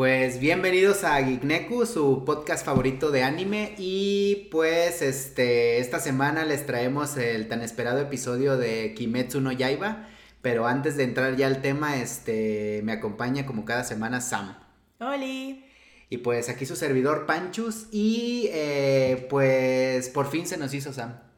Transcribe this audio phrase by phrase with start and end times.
[0.00, 6.64] Pues bienvenidos a Geekneku, su podcast favorito de anime y pues este esta semana les
[6.64, 10.08] traemos el tan esperado episodio de Kimetsu no Yaiba,
[10.40, 14.56] pero antes de entrar ya al tema, este me acompaña como cada semana Sam.
[15.00, 15.66] ¡Holi!
[16.08, 21.29] Y pues aquí su servidor Panchus y eh, pues por fin se nos hizo Sam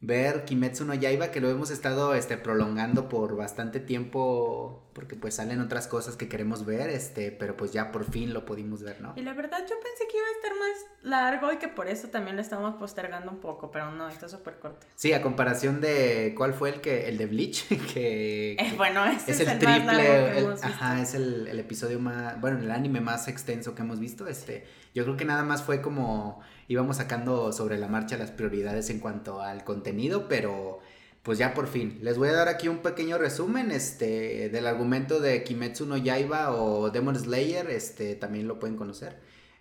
[0.00, 5.36] ver Kimetsu no Yaiba, que lo hemos estado este, prolongando por bastante tiempo, porque pues
[5.36, 9.00] salen otras cosas que queremos ver, este, pero pues ya por fin lo pudimos ver,
[9.00, 9.14] ¿no?
[9.16, 12.08] Y la verdad yo pensé que iba a estar más largo y que por eso
[12.08, 14.86] también lo estamos postergando un poco, pero no, está súper corto.
[14.96, 17.66] Sí, a comparación de, ¿cuál fue el que, el de Bleach?
[17.94, 22.70] que, eh, bueno, ese es, el, triple, ajá, es el, el episodio más, bueno, el
[22.70, 26.96] anime más extenso que hemos visto, este, yo creo que nada más fue como íbamos
[26.96, 30.80] sacando sobre la marcha las prioridades en cuanto al contenido, pero
[31.22, 31.98] pues ya por fin.
[32.02, 36.54] Les voy a dar aquí un pequeño resumen este, del argumento de Kimetsu no Yaiba
[36.54, 39.16] o Demon Slayer, este, también lo pueden conocer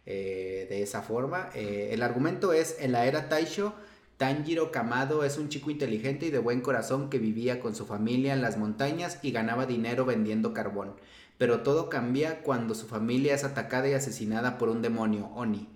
[0.05, 1.50] eh, de esa forma.
[1.55, 3.73] Eh, el argumento es, en la era Taisho,
[4.17, 8.33] Tanjiro Kamado es un chico inteligente y de buen corazón que vivía con su familia
[8.33, 10.94] en las montañas y ganaba dinero vendiendo carbón.
[11.38, 15.67] Pero todo cambia cuando su familia es atacada y asesinada por un demonio, Oni.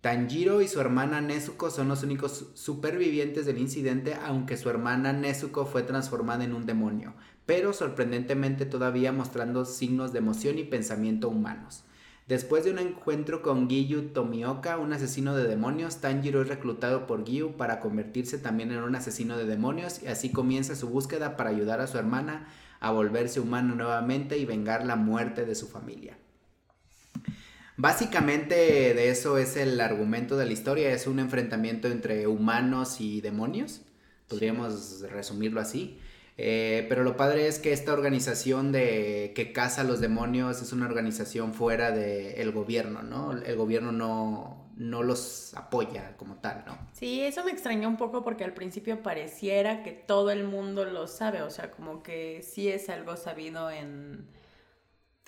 [0.00, 5.66] Tanjiro y su hermana Nezuko son los únicos supervivientes del incidente, aunque su hermana Nezuko
[5.66, 7.14] fue transformada en un demonio,
[7.46, 11.82] pero sorprendentemente todavía mostrando signos de emoción y pensamiento humanos.
[12.28, 17.24] Después de un encuentro con Giyu Tomioka, un asesino de demonios, Tanjiro es reclutado por
[17.24, 21.50] Giyu para convertirse también en un asesino de demonios y así comienza su búsqueda para
[21.50, 22.46] ayudar a su hermana
[22.78, 26.18] a volverse humano nuevamente y vengar la muerte de su familia.
[27.78, 28.56] Básicamente
[28.92, 33.82] de eso es el argumento de la historia, es un enfrentamiento entre humanos y demonios,
[34.26, 36.00] podríamos resumirlo así.
[36.36, 40.72] Eh, pero lo padre es que esta organización de que caza a los demonios es
[40.72, 43.32] una organización fuera del gobierno, ¿no?
[43.32, 46.76] El gobierno no, no los apoya como tal, ¿no?
[46.94, 51.06] Sí, eso me extrañó un poco porque al principio pareciera que todo el mundo lo
[51.06, 54.26] sabe, o sea, como que sí es algo sabido en,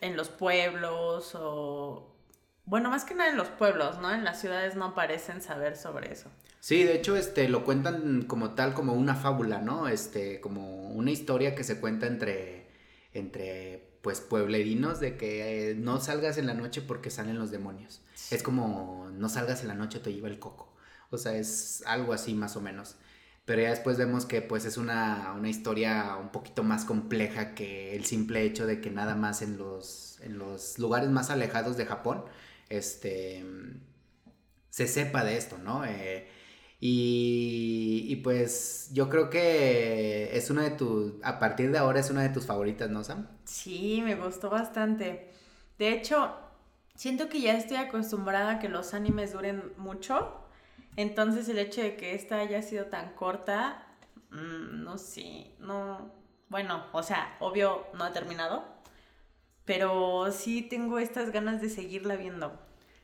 [0.00, 2.09] en los pueblos o,
[2.71, 4.15] bueno, más que nada en los pueblos, ¿no?
[4.15, 6.31] En las ciudades no parecen saber sobre eso.
[6.61, 9.89] Sí, de hecho, este, lo cuentan como tal, como una fábula, ¿no?
[9.89, 12.71] Este, como una historia que se cuenta entre,
[13.13, 18.03] entre, pues, pueblerinos de que eh, no salgas en la noche porque salen los demonios.
[18.31, 20.73] Es como, no salgas en la noche, te lleva el coco.
[21.11, 22.95] O sea, es algo así más o menos.
[23.47, 27.97] Pero ya después vemos que, pues, es una, una historia un poquito más compleja que
[27.97, 31.85] el simple hecho de que nada más en los, en los lugares más alejados de
[31.85, 32.27] Japón,
[32.71, 33.45] este,
[34.71, 35.85] se sepa de esto, ¿no?
[35.85, 36.29] Eh,
[36.83, 42.23] y, pues yo creo que es una de tus, a partir de ahora es una
[42.23, 43.29] de tus favoritas, ¿no, Sam?
[43.45, 45.31] Sí, me gustó bastante.
[45.79, 46.35] De hecho,
[46.95, 50.41] siento que ya estoy acostumbrada a que los animes duren mucho.
[50.97, 53.87] Entonces el hecho de que esta haya sido tan corta,
[54.31, 56.19] mm, no sé, no...
[56.49, 58.65] Bueno, o sea, obvio no ha terminado,
[59.65, 62.59] pero sí tengo estas ganas de seguirla viendo.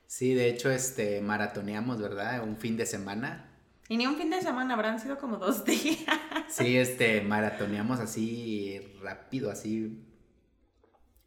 [0.07, 2.43] Sí, de hecho, este, maratoneamos, ¿verdad?
[2.45, 3.53] Un fin de semana.
[3.89, 5.99] Y ni un fin de semana, habrán sido como dos días.
[6.49, 10.05] Sí, este, maratoneamos así rápido, así,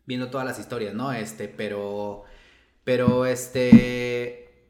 [0.06, 1.12] viendo todas las historias, ¿no?
[1.12, 2.24] Este, pero,
[2.84, 4.68] pero, este,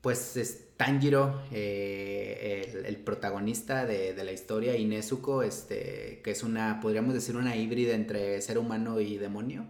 [0.00, 6.42] pues, es Tanjiro, eh, el, protagonista de, de, la historia, y Nezuko, este, que es
[6.42, 9.66] una, podríamos decir, una híbrida entre ser humano y demonio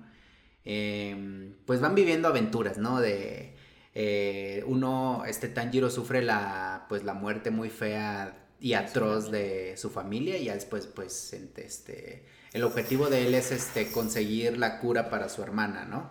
[0.64, 3.00] Em, pues van viviendo aventuras, ¿no?
[3.00, 3.56] De
[3.94, 9.90] eh, uno, este Tanjiro sufre la, pues la muerte muy fea y atroz de su
[9.90, 15.10] familia y ya después, pues, este, el objetivo de él es, este, conseguir la cura
[15.10, 16.10] para su hermana, ¿no?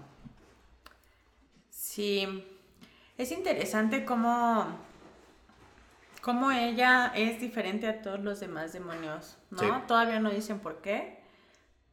[1.70, 2.46] Sí,
[3.18, 4.68] es interesante cómo,
[6.22, 9.84] cómo ella es diferente a todos los demás demonios, ¿no?
[9.84, 11.22] Todavía no dicen por qué,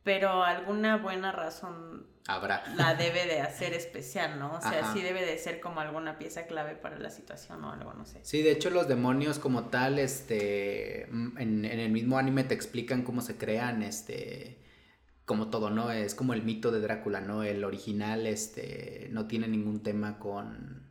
[0.03, 2.63] pero alguna buena razón habrá.
[2.77, 4.53] La debe de hacer especial, ¿no?
[4.53, 7.95] O sea, sí debe de ser como alguna pieza clave para la situación o algo,
[7.95, 8.21] no sé.
[8.23, 13.03] Sí, de hecho los demonios como tal, este, mm, en, el mismo anime te explican
[13.03, 14.63] cómo se crean, este,
[15.25, 15.91] como todo, ¿no?
[15.91, 17.43] Es como el mito de Drácula, ¿no?
[17.43, 20.87] El original, este, no tiene ningún tema con,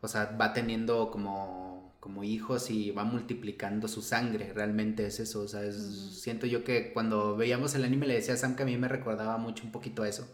[0.00, 5.40] o sea, va teniendo como, como hijos y va multiplicando su sangre, realmente es eso,
[5.42, 8.66] o sea, siento yo que cuando veíamos el anime le decía a Sam que a
[8.66, 10.32] mí me recordaba mucho un poquito a eso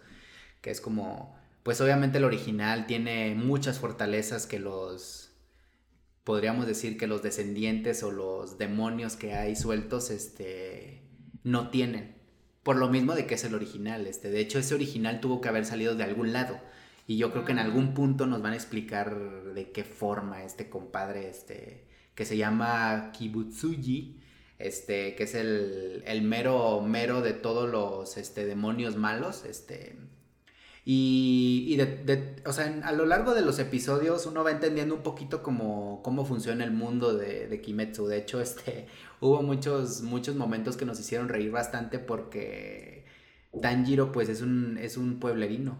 [0.60, 5.30] que es como, pues obviamente el original tiene muchas fortalezas que los,
[6.24, 11.02] podríamos decir que los descendientes o los demonios que hay sueltos, este,
[11.42, 12.16] no tienen.
[12.62, 15.48] Por lo mismo de que es el original, este, de hecho ese original tuvo que
[15.48, 16.60] haber salido de algún lado.
[17.06, 19.16] Y yo creo que en algún punto nos van a explicar
[19.54, 24.20] de qué forma este compadre, este, que se llama Kibutsuji,
[24.58, 29.96] este, que es el, el mero, mero de todos los, este, demonios malos, este,
[30.90, 35.02] y, y de, o sea, a lo largo de los episodios uno va entendiendo un
[35.02, 38.06] poquito cómo, cómo funciona el mundo de, de, Kimetsu.
[38.06, 38.86] De hecho, este,
[39.20, 43.04] hubo muchos, muchos momentos que nos hicieron reír bastante porque
[43.60, 45.76] Tanjiro pues es un, es un pueblerino.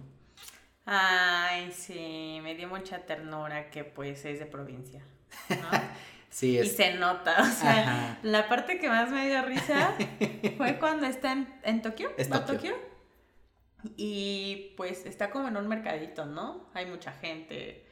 [0.85, 5.03] Ay, sí, me dio mucha ternura que pues es de provincia,
[5.49, 5.57] ¿no?
[6.29, 6.67] sí, es...
[6.67, 9.95] Y se nota, o sea, la parte que más me dio risa
[10.59, 12.88] fue cuando está en, en Tokio, es Tokio?
[13.97, 16.69] Y pues está como en un mercadito, ¿no?
[16.75, 17.87] Hay mucha gente,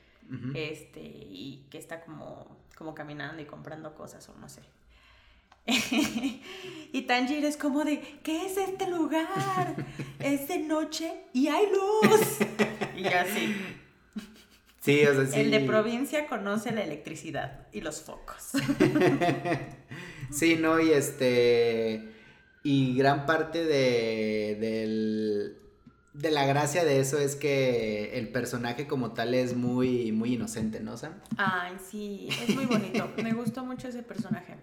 [0.55, 4.63] este, y que está como, como caminando y comprando cosas o no sé.
[6.93, 9.75] y Tanjiro es como de, ¿qué es este lugar?
[10.21, 12.39] es de noche y hay luz.
[12.97, 13.57] y así.
[14.81, 15.41] Sí, o sea, sí.
[15.41, 18.53] El de provincia conoce la electricidad y los focos.
[20.31, 22.13] sí, no, y este.
[22.63, 25.57] Y gran parte de, del,
[26.19, 30.81] de la gracia de eso es que el personaje como tal es muy, muy inocente,
[30.81, 31.15] ¿no, Sam?
[31.37, 33.11] Ay, sí, es muy bonito.
[33.23, 34.57] Me gustó mucho ese personaje.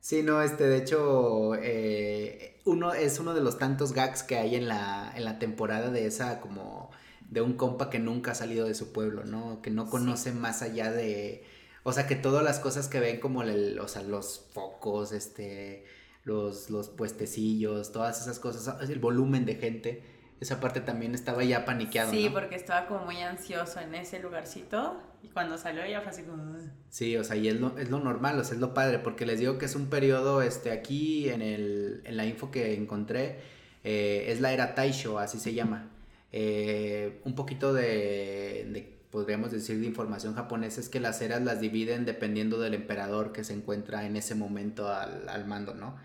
[0.00, 4.54] Sí, no, este, de hecho, eh, uno es uno de los tantos gags que hay
[4.54, 6.90] en la, en la temporada de esa como
[7.30, 9.62] de un compa que nunca ha salido de su pueblo, ¿no?
[9.62, 11.44] Que no conoce más allá de,
[11.82, 15.84] o sea, que todas las cosas que ven como el, o sea, los focos, este,
[16.24, 20.02] los, los puestecillos, todas esas cosas, el volumen de gente,
[20.40, 22.10] esa parte también estaba ya paniqueado.
[22.10, 26.22] Sí, porque estaba como muy ansioso en ese lugarcito y cuando salió ya fue así
[26.22, 26.56] como...
[26.90, 29.24] Sí, o sea, y es lo, es lo normal, o sea, es lo padre, porque
[29.24, 33.38] les digo que es un periodo, este, aquí en, el, en la info que encontré,
[33.82, 35.88] eh, es la era Taisho, así se llama.
[36.32, 41.60] Eh, un poquito de, de, podríamos decir, de información japonesa es que las eras las
[41.60, 45.96] dividen dependiendo del emperador que se encuentra en ese momento al, al mando, ¿no?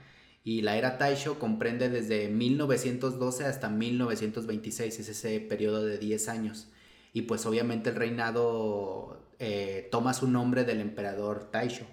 [0.44, 6.68] Y la era Taisho comprende desde 1912 hasta 1926, es ese periodo de 10 años.
[7.14, 11.86] Y pues obviamente el reinado eh, toma su nombre del emperador Taisho.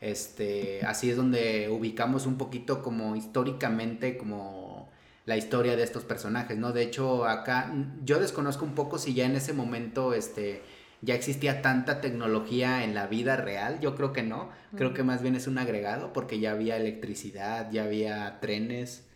[0.00, 4.90] Este, así es donde ubicamos un poquito como históricamente como
[5.24, 6.72] la historia de estos personajes, ¿no?
[6.72, 7.72] De hecho, acá
[8.04, 10.62] yo desconozco un poco si ya en ese momento este
[11.02, 15.22] ya existía tanta tecnología en la vida real, yo creo que no, creo que más
[15.22, 19.06] bien es un agregado porque ya había electricidad, ya había trenes,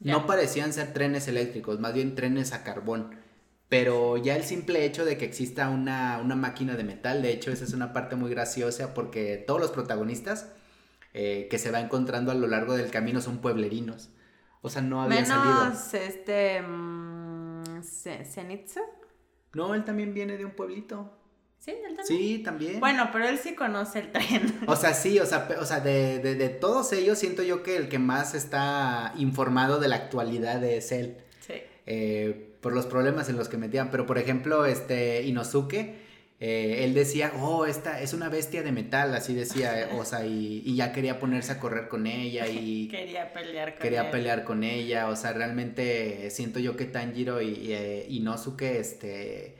[0.00, 3.16] no parecían ser trenes eléctricos, más bien trenes a carbón,
[3.68, 7.52] pero ya el simple hecho de que exista una, una máquina de metal, de hecho
[7.52, 10.52] esa es una parte muy graciosa porque todos los protagonistas
[11.12, 14.10] eh, que se va encontrando a lo largo del camino son pueblerinos.
[14.62, 16.62] O sea, no había Menos este...
[16.62, 18.80] Um, ¿Zenitsu?
[19.54, 21.19] No, él también viene de un pueblito.
[21.60, 21.72] ¿Sí?
[21.72, 22.06] ¿Él también?
[22.06, 22.80] Sí, también.
[22.80, 24.60] Bueno, pero él sí conoce el tren.
[24.66, 27.76] O sea, sí, o sea, o sea de, de, de, todos ellos siento yo que
[27.76, 31.18] el que más está informado de la actualidad es él.
[31.46, 31.54] Sí.
[31.86, 33.90] Eh, por los problemas en los que metían.
[33.90, 35.96] Pero, por ejemplo, este Inosuke,
[36.40, 40.62] eh, él decía, oh, esta es una bestia de metal, así decía, o sea, y,
[40.64, 42.88] y, ya quería ponerse a correr con ella y...
[42.90, 47.50] quería pelear con Quería pelear con ella, o sea, realmente siento yo que Tanjiro y,
[47.50, 49.54] y eh, Inosuke, este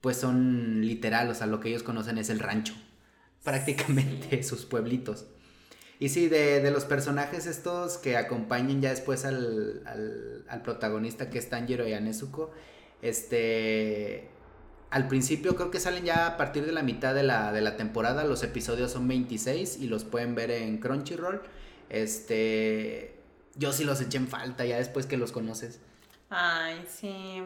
[0.00, 2.74] pues son literal, o sea, lo que ellos conocen es el rancho,
[3.42, 5.26] prácticamente sus pueblitos.
[6.00, 9.82] Y sí, de, los personajes estos que acompañan ya después al,
[10.48, 12.52] al, protagonista que es Tanjiro y Anezuko,
[13.02, 14.28] este,
[14.90, 17.76] al principio creo que salen ya a partir de la mitad de la, de la
[17.76, 21.42] temporada, los episodios son 26 y los pueden ver en Crunchyroll.
[21.90, 23.16] Este,
[23.56, 25.80] yo sí los eché en falta ya después que los conoces.
[26.30, 27.42] Ay, sí.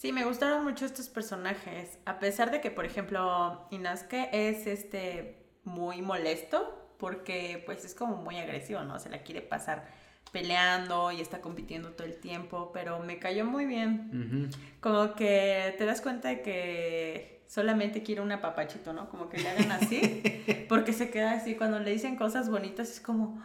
[0.00, 1.98] Sí, me gustaron mucho estos personajes.
[2.06, 8.16] A pesar de que, por ejemplo, Inasuke es este muy molesto, porque pues es como
[8.16, 8.98] muy agresivo, ¿no?
[8.98, 9.86] Se la quiere pasar
[10.32, 14.50] peleando y está compitiendo todo el tiempo, pero me cayó muy bien.
[14.80, 19.10] Como que te das cuenta de que solamente quiere un apapachito, ¿no?
[19.10, 20.22] Como que le hagan así,
[20.70, 23.38] porque se queda así cuando le dicen cosas bonitas, es como,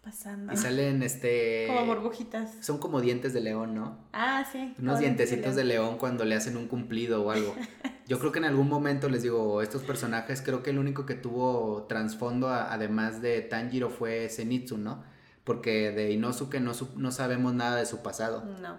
[0.00, 0.52] pasando?
[0.52, 1.66] Y salen este...
[1.66, 2.52] Como burbujitas.
[2.60, 3.98] Son como dientes de león, ¿no?
[4.12, 4.74] Ah, sí.
[4.78, 5.98] Unos dientecitos de león.
[5.98, 7.54] cuando le hacen un cumplido o algo.
[8.06, 11.14] Yo creo que en algún momento les digo, estos personajes, creo que el único que
[11.14, 15.04] tuvo trasfondo además de Tanjiro fue Zenitsu, ¿no?
[15.44, 18.44] Porque de Inosuke no, no sabemos nada de su pasado.
[18.60, 18.78] No.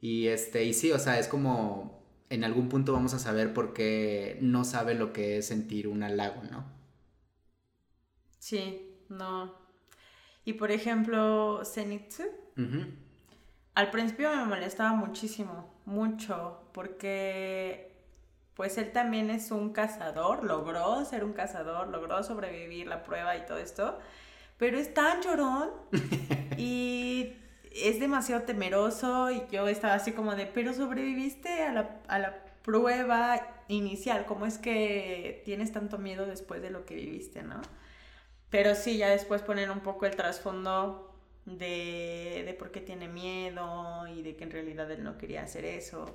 [0.00, 3.74] Y este, y sí, o sea, es como en algún punto vamos a saber por
[3.74, 6.64] qué no sabe lo que es sentir un halago, ¿no?
[8.38, 9.54] Sí, no,
[10.44, 12.24] y por ejemplo, Zenitsu.
[13.74, 17.92] Al principio me molestaba muchísimo, mucho, porque
[18.54, 23.46] pues él también es un cazador, logró ser un cazador, logró sobrevivir la prueba y
[23.46, 23.98] todo esto,
[24.58, 25.70] pero es tan llorón
[26.58, 27.32] y
[27.74, 32.44] es demasiado temeroso y yo estaba así como de, pero sobreviviste a la, a la
[32.62, 37.60] prueba inicial, ¿cómo es que tienes tanto miedo después de lo que viviste, no?
[38.52, 41.10] Pero sí, ya después ponen un poco el trasfondo
[41.46, 45.64] de, de por qué tiene miedo y de que en realidad él no quería hacer
[45.64, 46.14] eso.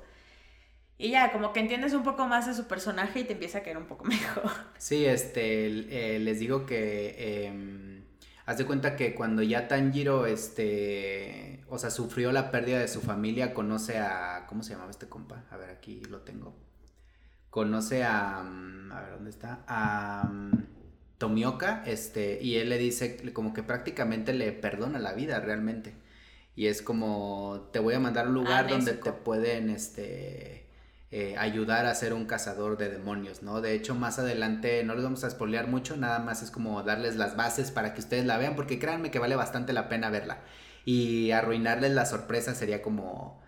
[1.00, 3.64] Y ya, como que entiendes un poco más de su personaje y te empieza a
[3.64, 4.52] caer un poco mejor.
[4.78, 8.04] Sí, este, eh, les digo que, eh,
[8.46, 13.02] haz de cuenta que cuando ya Tanjiro, este, o sea, sufrió la pérdida de su
[13.02, 15.46] familia, conoce a, ¿cómo se llamaba este compa?
[15.50, 16.56] A ver, aquí lo tengo.
[17.50, 19.64] Conoce a, mm, a ver, ¿dónde está?
[19.68, 20.67] A mm,
[21.18, 25.94] Tomioka, este, y él le dice como que prácticamente le perdona la vida realmente.
[26.56, 30.68] Y es como, te voy a mandar a un lugar donde te pueden, este,
[31.10, 33.62] eh, ayudar a ser un cazador de demonios, ¿no?
[33.62, 37.16] De hecho, más adelante no les vamos a spoilear mucho, nada más es como darles
[37.16, 40.42] las bases para que ustedes la vean, porque créanme que vale bastante la pena verla.
[40.84, 43.42] Y arruinarles la sorpresa sería como,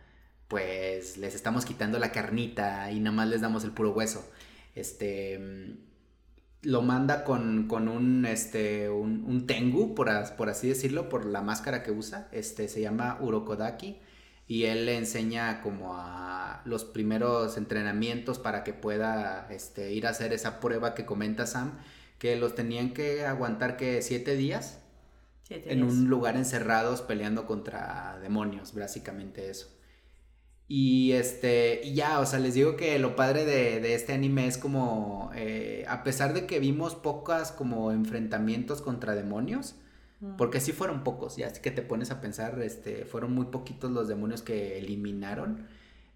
[0.47, 4.25] pues, les estamos quitando la carnita y nada más les damos el puro hueso.
[4.75, 5.37] Este,
[6.61, 11.41] lo manda con, con un, este, un, un tengu, por, por así decirlo, por la
[11.41, 13.99] máscara que usa, este, se llama Urokodaki.
[14.47, 20.09] Y él le enseña como a los primeros entrenamientos para que pueda este, ir a
[20.09, 21.77] hacer esa prueba que comenta Sam,
[22.17, 24.79] que los tenían que aguantar que siete días
[25.49, 29.67] en un lugar encerrados peleando contra demonios, básicamente eso.
[30.71, 34.59] Y este, y ya, o sea, les digo que lo padre de, este anime es
[34.59, 39.75] como, eh, a pesar de que vimos pocas como enfrentamientos contra demonios,
[40.37, 43.89] porque sí fueron pocos, ya así que te pones a pensar, este, fueron muy poquitos
[43.89, 45.65] los demonios que eliminaron.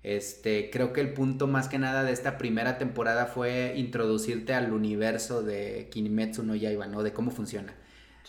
[0.03, 4.73] Este, creo que el punto más que nada de esta primera temporada fue introducirte al
[4.73, 7.01] universo de Kimetsu no Yaiba, ¿no?
[7.01, 7.73] De cómo funciona.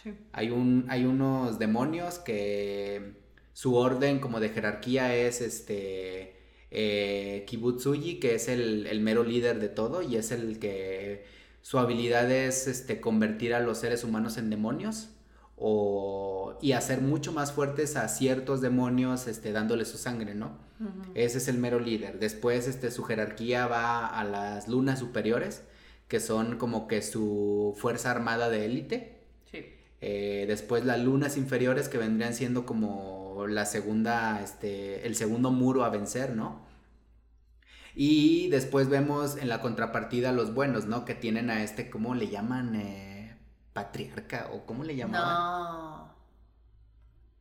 [0.01, 0.15] Sí.
[0.33, 3.24] Hay, un, hay unos demonios que
[3.55, 6.37] su orden como de jerarquía es este
[6.71, 11.25] eh, Kibutsuji, que es el, el, mero líder de todo y es el que
[11.63, 15.11] su habilidad es este, convertir a los seres humanos en demonios
[15.57, 20.59] o, y hacer mucho más fuertes a ciertos demonios este, dándole su sangre, ¿no?
[21.15, 22.19] Ese es el mero líder.
[22.19, 25.63] Después este, su jerarquía va a las lunas superiores,
[26.09, 29.21] que son como que su fuerza armada de élite.
[29.51, 29.65] Sí.
[30.01, 35.85] Eh, después las lunas inferiores que vendrían siendo como la segunda, este, el segundo muro
[35.85, 36.65] a vencer, ¿no?
[37.95, 41.05] Y después vemos en la contrapartida los buenos, ¿no?
[41.05, 42.75] Que tienen a este, ¿cómo le llaman?
[42.75, 43.37] Eh,
[43.73, 45.35] patriarca o cómo le llamaban.
[45.35, 46.15] No.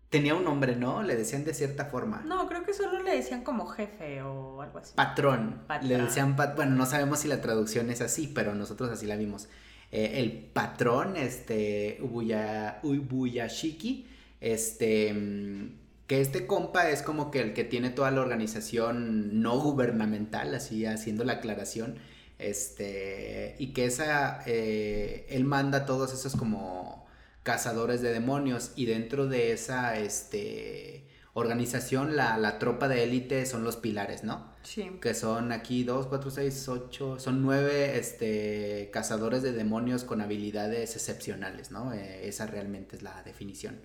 [0.10, 1.02] Tenía un nombre, ¿no?
[1.02, 2.22] Le decían de cierta forma.
[2.26, 4.94] No, creo que solo le decían como jefe o algo así.
[4.94, 5.64] Patrón.
[5.82, 9.50] Le decían, bueno, no sabemos si la traducción es así, pero nosotros así la vimos.
[9.92, 14.08] Eh, el patrón, este, Ubuya, Ubuyashiki,
[14.40, 19.60] este, mm, que este compa es como que el que tiene toda la organización no
[19.60, 21.98] gubernamental, así haciendo la aclaración
[22.40, 27.08] este, y que esa, eh, él manda a todos esos como
[27.44, 33.64] cazadores de demonios y dentro de esa, este, organización, la, la tropa de élite son
[33.64, 34.54] los pilares, ¿no?
[34.64, 34.92] Sí.
[35.02, 40.96] Que son aquí dos, cuatro, seis, ocho, son nueve, este, cazadores de demonios con habilidades
[40.96, 41.94] excepcionales, ¿no?
[41.94, 43.80] Eh, esa realmente es la definición.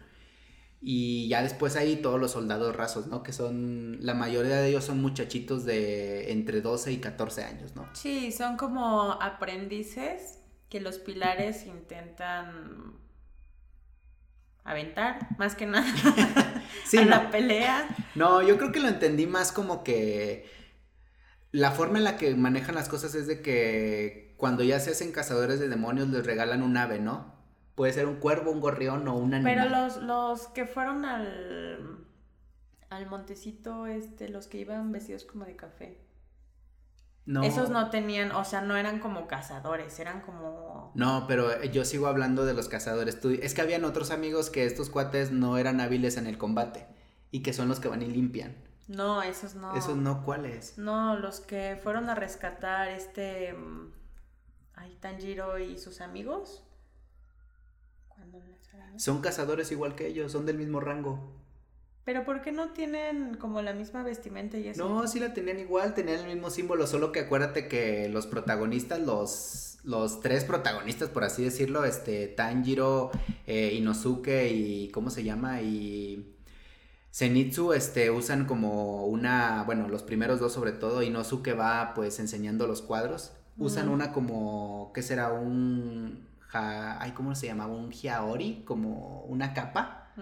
[0.81, 3.23] Y ya después hay todos los soldados rasos, ¿no?
[3.23, 7.89] Que son, la mayoría de ellos son muchachitos de entre 12 y 14 años, ¿no?
[7.95, 12.99] Sí, son como aprendices que los pilares intentan
[14.63, 15.87] aventar, más que nada,
[16.85, 17.89] sí, a la pelea.
[18.15, 20.47] No, yo creo que lo entendí más como que
[21.53, 25.11] la forma en la que manejan las cosas es de que cuando ya se hacen
[25.11, 27.38] cazadores de demonios les regalan un ave, ¿no?
[27.79, 29.55] Puede ser un cuervo, un gorrión o un animal.
[29.55, 32.05] Pero los, los que fueron al,
[32.91, 35.97] al montecito, este, los que iban vestidos como de café.
[37.25, 37.45] No.
[37.45, 40.91] Esos no tenían, o sea, no eran como cazadores, eran como...
[40.97, 43.21] No, pero yo sigo hablando de los cazadores.
[43.23, 46.85] es que habían otros amigos que estos cuates no eran hábiles en el combate
[47.31, 48.57] y que son los que van y limpian.
[48.89, 49.77] No, esos no.
[49.77, 50.79] ¿Esos no cuáles?
[50.79, 53.53] No, los que fueron a rescatar este...
[53.53, 53.93] Mm,
[54.75, 56.65] ay, Tanjiro y sus amigos.
[58.97, 61.33] Son cazadores igual que ellos, son del mismo rango.
[62.05, 64.89] Pero ¿por qué no tienen como la misma vestimenta y eso?
[64.89, 68.99] No, sí la tenían igual, tenían el mismo símbolo, solo que acuérdate que los protagonistas,
[69.01, 73.11] los, los tres protagonistas, por así decirlo, este, Tanjiro,
[73.47, 75.61] eh, Inosuke y, ¿cómo se llama?
[75.63, 76.35] Y...
[77.13, 82.21] Zenitsu este, usan como una, bueno, los primeros dos sobre todo, y Nosuke va pues
[82.21, 83.33] enseñando los cuadros.
[83.57, 85.33] Usan una como, ¿qué será?
[85.33, 87.75] Un, ay, ¿cómo se llamaba?
[87.75, 90.13] Un hiaori, como una capa.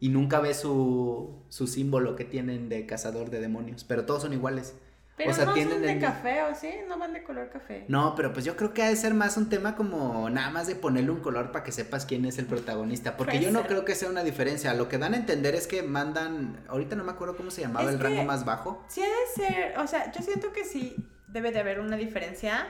[0.00, 4.32] Y nunca ve su, su símbolo que tienen de cazador de demonios, pero todos son
[4.34, 4.74] iguales.
[5.16, 6.70] Pero o sea, no son de café, ¿o sí?
[6.88, 7.84] No van de color café.
[7.88, 10.66] No, pero pues yo creo que ha de ser más un tema como nada más
[10.66, 13.18] de ponerle un color para que sepas quién es el protagonista.
[13.18, 14.72] Porque yo no creo que sea una diferencia.
[14.72, 16.64] Lo que dan a entender es que mandan.
[16.68, 18.82] Ahorita no me acuerdo cómo se llamaba el rango más bajo.
[18.88, 19.78] Sí, ha de ser.
[19.78, 20.96] O sea, yo siento que sí
[21.28, 22.66] debe de haber una diferencia.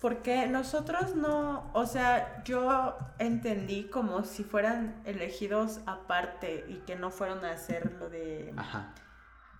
[0.00, 7.10] Porque nosotros no, o sea, yo entendí como si fueran elegidos aparte y que no
[7.10, 8.54] fueron a hacer lo de...
[8.56, 8.94] Ajá.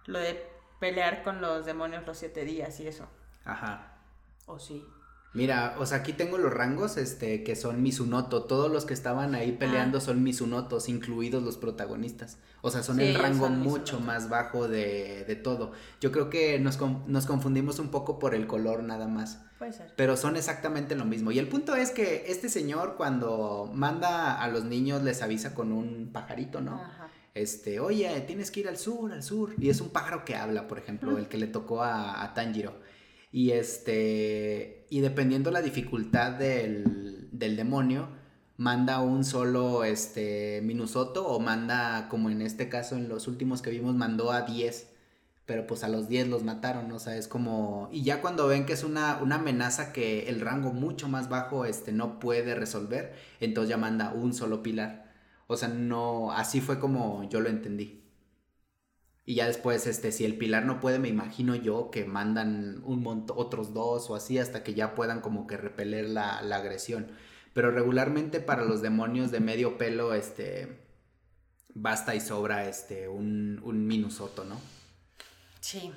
[0.07, 3.07] Lo de pelear con los demonios los siete días y eso.
[3.45, 3.99] Ajá.
[4.47, 4.87] ¿O sí?
[5.33, 8.45] Mira, o sea, aquí tengo los rangos, este, que son Misunoto.
[8.45, 10.01] Todos los que estaban ahí peleando ah.
[10.01, 12.39] son Misunotos, incluidos los protagonistas.
[12.63, 15.73] O sea, son el rango mucho más bajo de, de, todo.
[16.01, 19.41] Yo creo que nos, nos, confundimos un poco por el color nada más.
[19.59, 19.93] Puede ser.
[19.97, 21.31] Pero son exactamente lo mismo.
[21.31, 25.73] Y el punto es que este señor cuando manda a los niños les avisa con
[25.73, 26.75] un pajarito, ¿no?
[26.75, 29.55] Ajá este, oye, tienes que ir al sur, al sur.
[29.59, 32.75] Y es un pájaro que habla, por ejemplo, el que le tocó a, Tanjiro.
[33.33, 38.09] Y este, y dependiendo la dificultad del, del demonio,
[38.57, 43.71] manda un solo este, Minusoto o manda, como en este caso, en los últimos que
[43.71, 44.89] vimos, mandó a 10.
[45.47, 47.89] Pero pues a los 10 los mataron, o sea, es como...
[47.91, 51.65] Y ya cuando ven que es una, una amenaza que el rango mucho más bajo
[51.65, 55.11] este, no puede resolver, entonces ya manda un solo pilar.
[55.47, 58.00] O sea, no, así fue como yo lo entendí.
[59.31, 63.01] Y ya después, este, si el pilar no puede, me imagino yo que mandan un
[63.01, 67.07] montón, otros dos o así, hasta que ya puedan como que repeler la, agresión.
[67.55, 70.81] Pero regularmente para los demonios de medio pelo, este,
[71.75, 74.61] basta y sobra, este, un, un minusoto, ¿no?
[75.61, 75.93] Sí.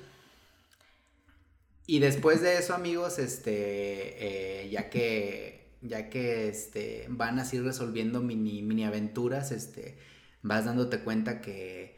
[1.88, 8.20] Y después de eso, amigos, este, eh, ya que ya que este, van así resolviendo
[8.20, 9.98] mini, mini aventuras, este,
[10.42, 11.93] vas dándote cuenta que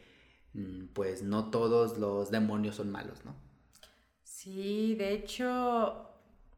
[0.93, 3.35] pues no todos los demonios son malos, ¿no?
[4.23, 6.09] Sí, de hecho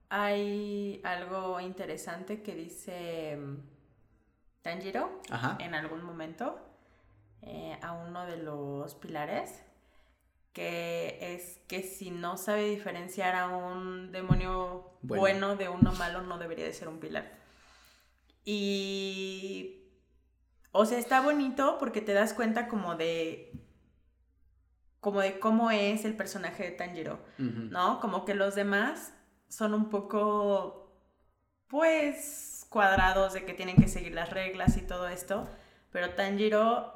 [0.09, 3.57] hay algo interesante que dice mm,
[4.61, 5.21] Tanjiro
[5.59, 6.59] en algún momento
[7.41, 9.63] eh, a uno de los pilares
[10.53, 15.55] que es que si no sabe diferenciar a un demonio bueno.
[15.55, 17.31] de uno malo, no debería de ser un pilar.
[18.45, 19.75] Y...
[20.71, 23.53] O sea, está bonito porque te das cuenta como de...
[24.99, 27.99] como de cómo es el personaje de Tanjiro, ¿no?
[27.99, 29.13] Como que los demás
[29.47, 30.93] son un poco,
[31.67, 35.47] pues, cuadrados de que tienen que seguir las reglas y todo esto,
[35.91, 36.93] pero Tanjiro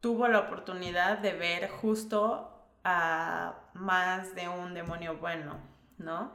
[0.00, 5.58] tuvo la oportunidad de ver justo a más de un demonio bueno,
[5.98, 6.32] ¿no?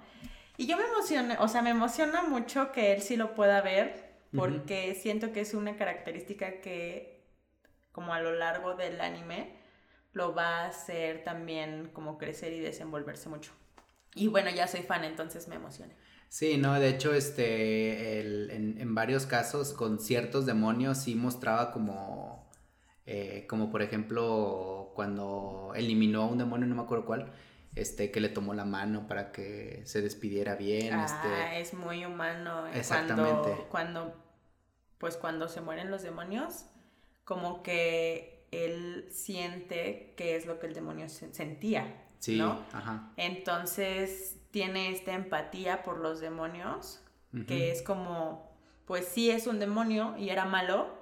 [0.57, 4.05] Y yo me emocioné, o sea, me emociona mucho que él sí lo pueda ver,
[4.35, 7.25] porque siento que es una característica que,
[7.91, 9.55] como a lo largo del anime,
[10.15, 13.51] lo va a hacer también como crecer y desenvolverse mucho.
[14.15, 15.93] Y bueno, ya soy fan, entonces me emocioné.
[16.30, 22.45] Sí, no, de hecho, este, en, en, varios casos con ciertos demonios sí mostraba como
[23.08, 27.32] eh, como por ejemplo cuando eliminó a un demonio, no me acuerdo cuál,
[27.75, 30.93] este, que le tomó la mano para que se despidiera bien.
[30.93, 31.62] Ah, este...
[31.62, 32.67] es muy humano.
[32.67, 33.67] Eh, Exactamente.
[33.69, 34.15] Cuando,
[34.97, 36.65] pues cuando se mueren los demonios,
[37.25, 42.03] como que él siente que es lo que el demonio sentía.
[42.19, 42.65] Sí, ¿no?
[42.71, 43.11] ajá.
[43.17, 47.01] Entonces tiene esta empatía por los demonios,
[47.47, 50.93] que es como, pues sí es un demonio y era malo,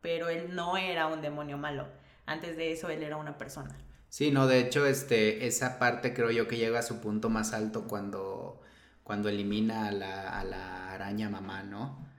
[0.00, 1.88] pero él no era un demonio malo.
[2.26, 3.76] Antes de eso él era una persona.
[4.10, 7.52] Sí, no, de hecho, este, esa parte creo yo que llega a su punto más
[7.52, 8.60] alto cuando,
[9.04, 12.09] cuando elimina a la, araña mamá, ¿no?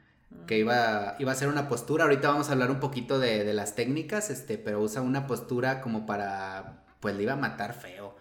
[0.48, 3.54] Que iba, iba a ser una postura, ahorita vamos a hablar un poquito de, de,
[3.54, 8.16] las técnicas, este, pero usa una postura como para, pues le iba a matar feo.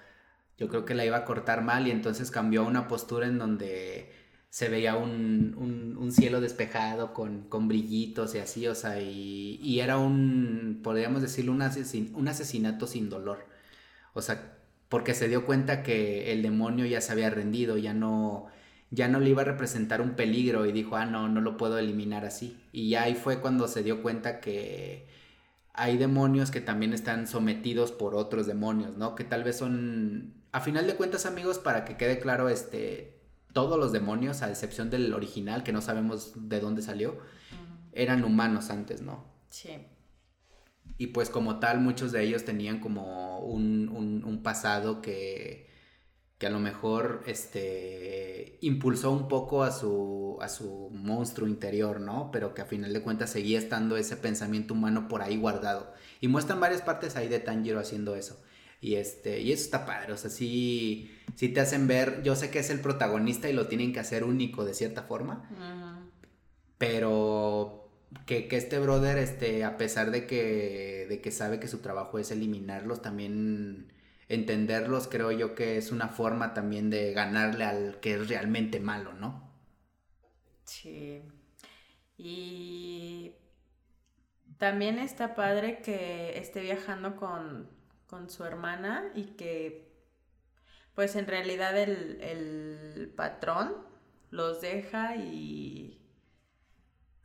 [0.59, 3.39] Yo creo que la iba a cortar mal y entonces cambió a una postura en
[3.39, 4.13] donde
[4.51, 9.79] se veía un, un, cielo despejado con, con, brillitos y así, o sea, y, y
[9.81, 13.47] era un, podríamos decirlo, un, un asesinato sin dolor.
[14.13, 18.49] O sea, porque se dio cuenta que el demonio ya se había rendido, ya no,
[18.91, 21.79] ya no le iba a representar un peligro y dijo, ah, no, no lo puedo
[21.79, 22.59] eliminar así.
[22.73, 25.07] Y ahí fue cuando se dio cuenta que
[25.73, 29.15] hay demonios que también están sometidos por otros demonios, ¿no?
[29.15, 33.21] Que tal vez son, a final de cuentas, amigos, para que quede claro, este,
[33.53, 37.19] todos los demonios, a excepción del original, que no sabemos de dónde salió,
[37.93, 39.25] eran humanos antes, ¿no?
[39.49, 39.71] Sí.
[40.97, 43.89] y pues como tal muchos de ellos tenían como un,
[44.25, 45.70] un, pasado que,
[46.41, 52.31] que, a lo mejor este, impulsó un poco a su, a su monstruo interior, ¿no?
[52.33, 55.93] Pero que a final de cuentas seguía estando ese pensamiento humano por ahí guardado.
[56.21, 58.43] Y muestran varias partes ahí de Tanjiro haciendo eso.
[58.81, 62.61] Y, este, y eso está padre, o sea, sí, te hacen ver, yo sé que
[62.61, 65.51] es el protagonista y lo tienen que hacer único de cierta forma,
[66.79, 67.91] pero
[68.25, 72.31] que, este brother, este, a pesar de que, de que sabe que su trabajo es
[72.31, 73.93] eliminarlos, también
[74.31, 79.13] entenderlos, creo yo que es una forma también de ganarle al que es realmente malo,
[79.13, 79.53] ¿no?
[80.65, 81.23] Sí.
[82.17, 83.35] Y
[84.57, 87.69] también está padre que esté viajando con
[88.11, 89.89] con su hermana y que
[90.95, 93.87] pues en realidad el, patrón
[94.31, 95.97] los deja y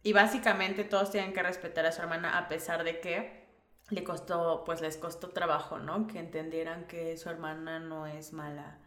[0.03, 3.44] y básicamente todos tienen que respetar a su hermana a pesar de que
[3.89, 8.79] le costó pues les costó trabajo no que entendieran que su hermana no es mala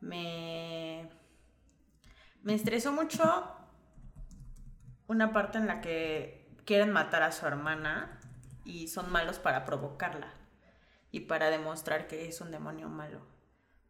[0.00, 1.08] me
[2.42, 3.22] me estresó mucho
[5.08, 8.18] una parte en la que quieren matar a su hermana
[8.64, 10.34] y son malos para provocarla
[11.10, 13.20] y para demostrar que es un demonio malo.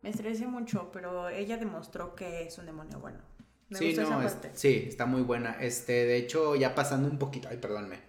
[0.03, 3.19] Me estresé mucho, pero ella demostró que es un demonio bueno.
[3.69, 4.51] Me sí, esa parte.
[4.55, 5.57] sí, está muy buena.
[5.61, 8.01] Este, de hecho, ya pasando un poquito, ay, perdónme.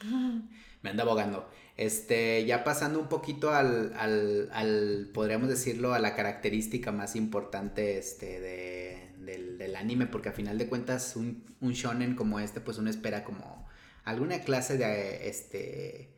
[0.84, 1.48] Me anda abogando.
[1.78, 8.38] Este, ya pasando un poquito al, al, podríamos decirlo, a la característica más importante este,
[8.38, 12.76] de, del, del, anime, porque a final de cuentas un, un shonen como este, pues
[12.76, 13.66] uno espera como
[14.04, 16.10] alguna clase de, este,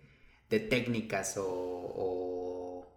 [0.50, 2.88] de técnicas o,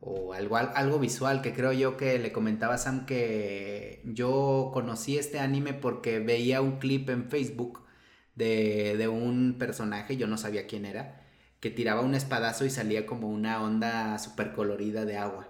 [0.00, 5.18] o, algo, algo visual, que creo yo que le comentaba a Sam que yo conocí
[5.18, 7.84] este anime porque veía un clip en Facebook
[8.40, 11.20] de, de un personaje, yo no sabía quién era,
[11.60, 15.48] que tiraba un espadazo y salía como una onda súper colorida de agua.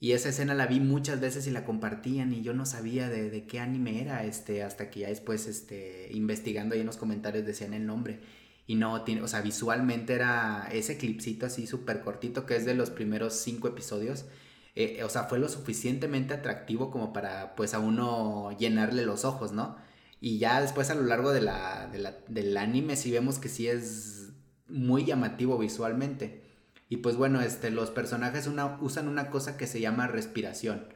[0.00, 3.30] Y esa escena la vi muchas veces y la compartían y yo no sabía de,
[3.30, 7.46] de, qué anime era, este, hasta que ya después, este, investigando ahí en los comentarios
[7.46, 8.20] decían el nombre.
[8.66, 12.74] Y no tiene, o sea, visualmente era ese clipcito así súper cortito que es de
[12.74, 14.26] los primeros cinco episodios.
[14.74, 19.52] Eh, o sea, fue lo suficientemente atractivo como para pues a uno llenarle los ojos,
[19.52, 19.76] ¿no?
[20.20, 21.90] Y ya después a lo largo de la,
[22.28, 24.30] del anime sí vemos que sí es
[24.68, 26.42] muy llamativo visualmente.
[26.88, 28.48] Y pues bueno, este, los personajes
[28.80, 30.86] usan una cosa que se llama respiración.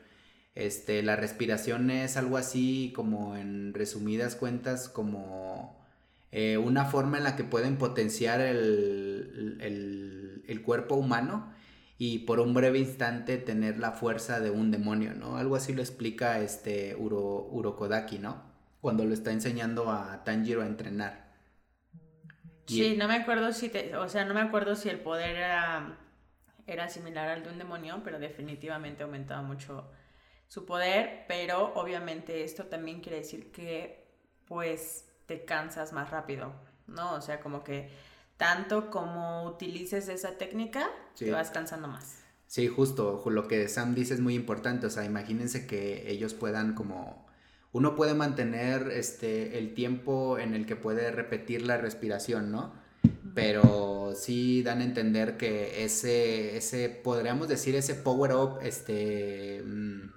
[0.55, 5.81] Este, la respiración es algo así como en resumidas cuentas como
[6.33, 11.53] eh, una forma en la que pueden potenciar el, el, cuerpo humano
[11.99, 15.37] y por un breve instante tener la fuerza de un demonio, ¿no?
[15.37, 18.50] Algo así lo explica este Uro, Urokodaki, ¿no?
[18.81, 21.31] Cuando lo está enseñando a Tanjiro a entrenar.
[22.67, 25.99] Sí, no me acuerdo si, o sea, no me acuerdo si el poder era,
[26.67, 29.91] era similar al de un demonio, pero definitivamente aumentaba mucho
[30.47, 34.09] su poder, pero obviamente esto también quiere decir que,
[34.47, 36.53] pues, te cansas más rápido,
[36.87, 37.15] ¿no?
[37.15, 37.91] O sea, como que
[38.37, 42.25] tanto como utilices esa técnica, te vas cansando más.
[42.47, 46.75] Sí, justo, lo que Sam dice es muy importante, o sea, imagínense que ellos puedan
[46.75, 47.30] como
[47.73, 52.73] uno puede mantener este el tiempo en el que puede repetir la respiración, ¿no?
[53.35, 60.11] Pero sí dan a entender que ese ese podríamos decir ese power up este mm,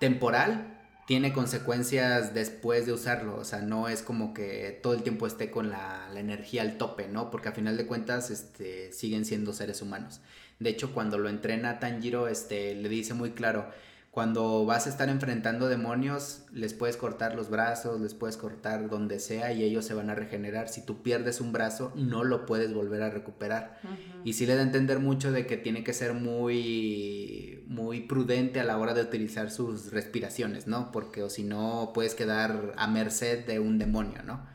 [0.00, 0.72] temporal
[1.06, 5.50] tiene consecuencias después de usarlo, o sea, no es como que todo el tiempo esté
[5.50, 7.30] con la, energía al tope, ¿no?
[7.30, 10.20] Porque a final de cuentas este, siguen siendo seres humanos.
[10.60, 13.68] De hecho, cuando lo entrena Tanjiro, este, le dice muy claro,
[14.12, 19.18] cuando vas a estar enfrentando demonios, les puedes cortar los brazos, les puedes cortar donde
[19.18, 20.68] sea y ellos se van a regenerar.
[20.68, 23.80] Si tú pierdes un brazo, no lo puedes volver a recuperar.
[24.22, 28.60] Y sí le da a entender mucho de que tiene que ser muy, muy prudente
[28.60, 30.92] a la hora de utilizar sus respiraciones, ¿no?
[30.92, 34.46] Porque o si no, puedes quedar a merced de un demonio, ¿no?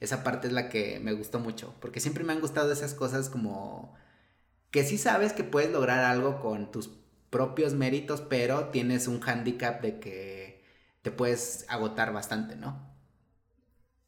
[0.00, 3.30] Esa parte es la que me gustó mucho, porque siempre me han gustado esas cosas
[3.30, 3.94] como
[4.70, 6.90] que sí sabes que puedes lograr algo con tus
[7.30, 10.64] propios méritos, pero tienes un handicap de que
[11.02, 12.94] te puedes agotar bastante, ¿no?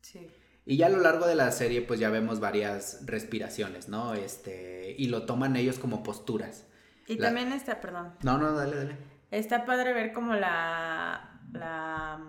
[0.00, 0.26] Sí.
[0.66, 4.14] Y ya a lo largo de la serie, pues ya vemos varias respiraciones, ¿no?
[4.14, 6.66] Este, y lo toman ellos como posturas.
[7.06, 8.14] Y también está, perdón.
[8.22, 8.96] No, no, dale, dale.
[9.30, 12.20] Está padre ver como la, la,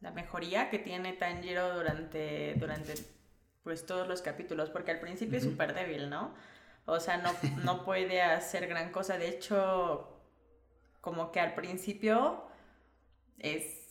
[0.00, 2.94] la mejoría que tiene Tanjiro durante, durante,
[3.62, 6.34] pues todos los capítulos, porque al principio es súper débil, ¿no?
[6.86, 7.32] O sea, no,
[7.64, 9.18] no puede hacer gran cosa.
[9.18, 10.08] De hecho,
[11.00, 12.44] como que al principio
[13.38, 13.86] es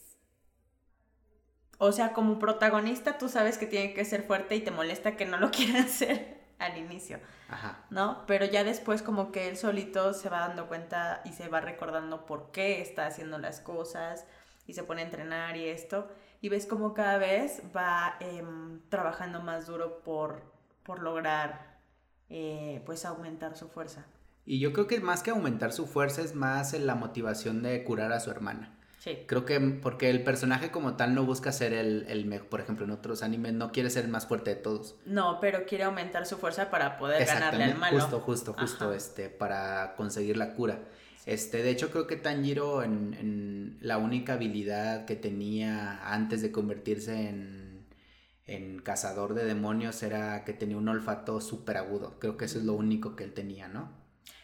[1.78, 5.26] o sea, como protagonista tú sabes que tiene que ser fuerte y te molesta que
[5.26, 7.20] no lo quieran ser al inicio.
[7.48, 7.84] Ajá.
[7.90, 8.24] ¿No?
[8.26, 12.24] Pero ya después como que él solito se va dando cuenta y se va recordando
[12.26, 14.26] por qué está haciendo las cosas
[14.66, 16.08] y se pone a entrenar y esto.
[16.40, 20.42] Y ves como cada vez va em, trabajando más duro por,
[20.82, 21.75] por lograr
[22.28, 24.06] eh, pues aumentar su fuerza.
[24.44, 28.12] Y yo creo que más que aumentar su fuerza es más la motivación de curar
[28.12, 28.72] a su hermana.
[28.98, 29.18] Sí.
[29.26, 32.84] Creo que porque el personaje como tal no busca ser el, el mejor, por ejemplo,
[32.84, 34.96] en otros animes no quiere ser el más fuerte de todos.
[35.04, 38.00] No, pero quiere aumentar su fuerza para poder ganarle al malo.
[38.00, 40.80] Justo, justo, justo, este, para conseguir la cura.
[41.26, 46.52] Este, de hecho, creo que Tanjiro en, en, la única habilidad que tenía antes de
[46.52, 47.65] convertirse en,
[48.46, 52.18] en cazador de demonios era que tenía un olfato súper agudo.
[52.18, 53.90] Creo que eso es lo único que él tenía, ¿no?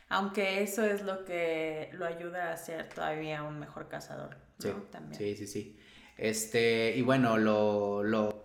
[0.08, 4.36] Aunque eso es lo que lo ayuda a ser todavía un mejor cazador.
[4.58, 4.70] Sí,
[5.12, 5.78] sí, sí, sí.
[6.18, 8.44] Este, y bueno, lo, lo,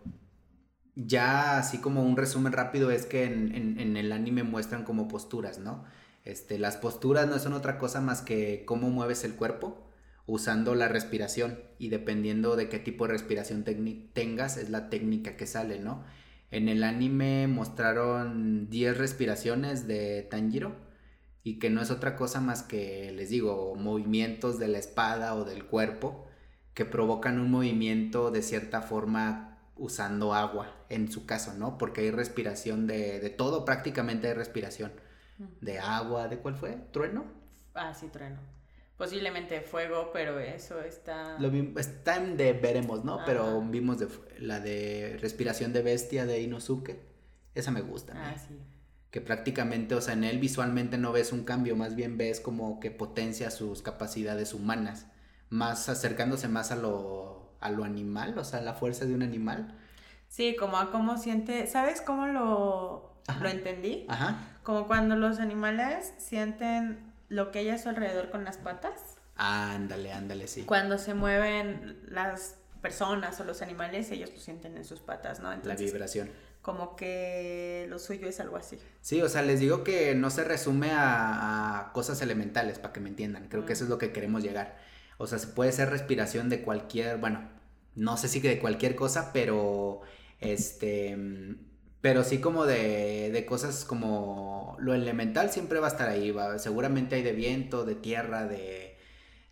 [0.96, 5.60] ya así como un resumen rápido es que en, en, el anime muestran como posturas,
[5.60, 5.84] ¿no?
[6.24, 9.87] Este, las posturas no son otra cosa más que cómo mueves el cuerpo
[10.28, 13.64] usando la respiración y dependiendo de qué tipo de respiración
[14.14, 16.04] tengas es la técnica que sale, ¿no?
[16.52, 20.76] En el anime mostraron 10 respiraciones de Tanjiro
[21.44, 25.46] y que no es otra cosa más que, les digo, movimientos de la espada o
[25.46, 26.28] del cuerpo
[26.74, 31.78] que provocan un movimiento de cierta forma usando agua, en su caso, ¿no?
[31.78, 34.92] Porque hay respiración de, de todo, prácticamente hay respiración.
[35.62, 36.78] De agua, ¿de cuál fue?
[36.92, 37.26] ¿Trueno?
[37.74, 38.57] Ah, sí, trueno.
[38.98, 41.38] Posiblemente fuego, pero eso está...
[41.40, 43.20] Lo está en de veremos, ¿no?
[43.26, 44.08] Pero vimos de,
[44.40, 47.00] la de respiración de bestia de Inosuke.
[47.54, 48.14] Esa me gusta.
[48.16, 48.58] Ah, sí
[49.12, 52.80] que prácticamente, o sea, en él visualmente no ves un cambio, más bien ves como
[52.80, 55.08] que potencia sus capacidades humanas,
[55.50, 59.74] más acercándose más a lo, a lo animal, o sea, la fuerza de un animal.
[60.28, 64.06] Sí, como a cómo siente, ¿sabes cómo lo, lo entendí?
[64.10, 64.60] Ajá.
[64.64, 69.18] Como cuando los animales sienten lo que hay a su alrededor con las patas.
[69.36, 70.64] Ándale, ándale, sí.
[70.64, 75.56] Cuando se mueven las personas o los animales, ellos lo sienten en sus patas, ¿no?
[75.56, 76.30] la vibración
[76.68, 78.78] como que lo suyo es algo así.
[79.00, 83.08] Sí, o sea, les digo que no se resume a, cosas elementales, para que me
[83.08, 83.48] entiendan.
[83.48, 84.78] Creo que eso es lo que queremos llegar.
[85.18, 87.50] O sea, se puede ser respiración de cualquier, bueno,
[87.96, 90.02] no sé si que de cualquier cosa, pero
[90.42, 91.18] este,
[92.02, 96.60] pero sí como de, de cosas como lo elemental siempre va a estar ahí, va,
[96.60, 98.98] seguramente hay de viento, de tierra, de,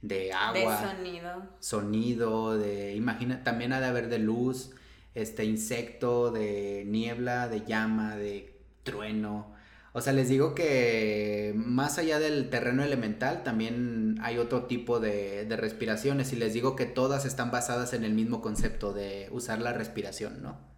[0.02, 0.82] de agua.
[0.82, 1.44] De sonido.
[1.60, 4.72] Sonido, de, imagina, también ha de haber de luz
[5.16, 9.54] este insecto, de niebla, de llama, de trueno.
[9.94, 15.46] O sea, les digo que más allá del terreno elemental también hay otro tipo de,
[15.46, 19.62] de, respiraciones y les digo que todas están basadas en el mismo concepto de usar
[19.62, 20.75] la respiración, ¿no?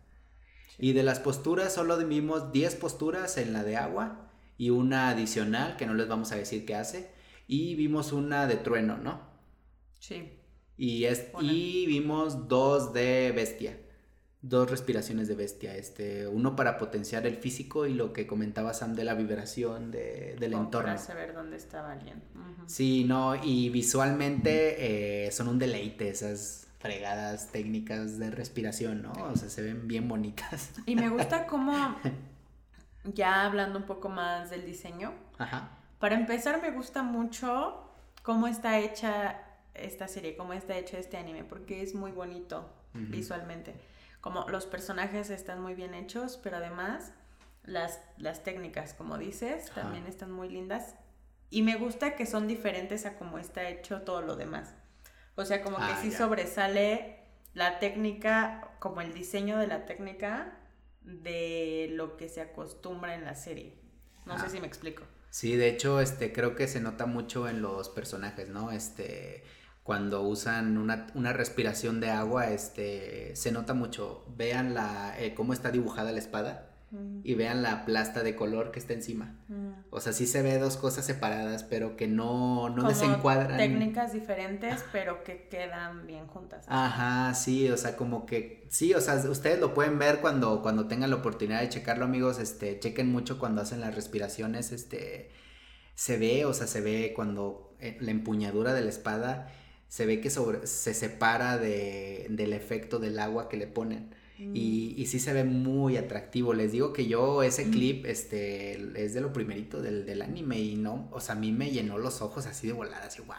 [0.78, 5.76] Y de las posturas solo vimos 10 posturas en la de agua y una adicional
[5.78, 7.12] que no les vamos a decir qué hace
[7.48, 9.22] y vimos una de trueno, ¿no?
[10.00, 10.34] Sí.
[10.78, 13.78] Y, es, y vimos dos de bestia
[14.42, 18.94] dos respiraciones de bestia, este, uno para potenciar el físico y lo que comentaba Sam
[18.96, 20.90] de la vibración de, del entorno.
[20.90, 22.22] Para saber dónde estaba alguien.
[22.68, 29.12] Sí, no, y visualmente eh, son un deleite esas fregadas técnicas de respiración, ¿no?
[29.12, 30.72] O sea, se ven bien bonitas.
[30.86, 31.96] Y me gusta cómo,
[33.04, 35.70] ya hablando un poco más del diseño, Ajá.
[36.00, 37.84] para empezar me gusta mucho
[38.24, 39.42] cómo está hecha
[39.74, 43.76] esta serie, cómo está hecho este anime, porque es muy bonito visualmente
[44.28, 47.14] como los personajes están muy bien hechos, pero además
[47.64, 50.96] las, las técnicas, como dices, también están muy lindas.
[51.50, 54.76] Y me gusta que son diferentes a cómo está hecho todo lo demás.
[55.38, 57.20] O sea, como que ah, sí sobresale
[57.54, 60.58] la técnica, como el diseño de la técnica
[61.02, 63.78] de lo que se acostumbra en la serie.
[64.26, 65.04] No sé si me explico.
[65.30, 68.72] Sí, de hecho, este, creo que se nota mucho en los personajes, ¿no?
[68.72, 69.44] Este,
[69.84, 74.26] cuando usan una, una, respiración de agua, este, se nota mucho.
[74.36, 77.22] Vean la, eh, cómo está dibujada la espada mm.
[77.24, 79.36] y vean la plasta de color que está encima.
[79.48, 79.72] Mm.
[79.90, 83.58] O sea, sí se ve dos cosas separadas, pero que no, no desencuadran.
[83.58, 86.66] Técnicas diferentes, pero que quedan bien juntas.
[86.68, 90.88] Ajá, sí, o sea, como que, sí, o sea, ustedes lo pueden ver cuando, cuando
[90.88, 95.32] tengan la oportunidad de checarlo, amigos, este, chequen mucho cuando hacen las respiraciones, este,
[95.96, 99.52] se ve, o sea, se ve cuando eh, la empuñadura de la espada
[99.88, 104.14] se ve que sobre, se separa de, del efecto del agua que le ponen.
[104.38, 104.56] Mm.
[104.56, 106.54] Y, y, sí se ve muy atractivo.
[106.54, 107.72] Les digo que yo ese mm.
[107.72, 111.52] clip este, es de lo primerito del, del, anime y no, o sea, a mí
[111.52, 113.36] me llenó los ojos así de volada, así, wow.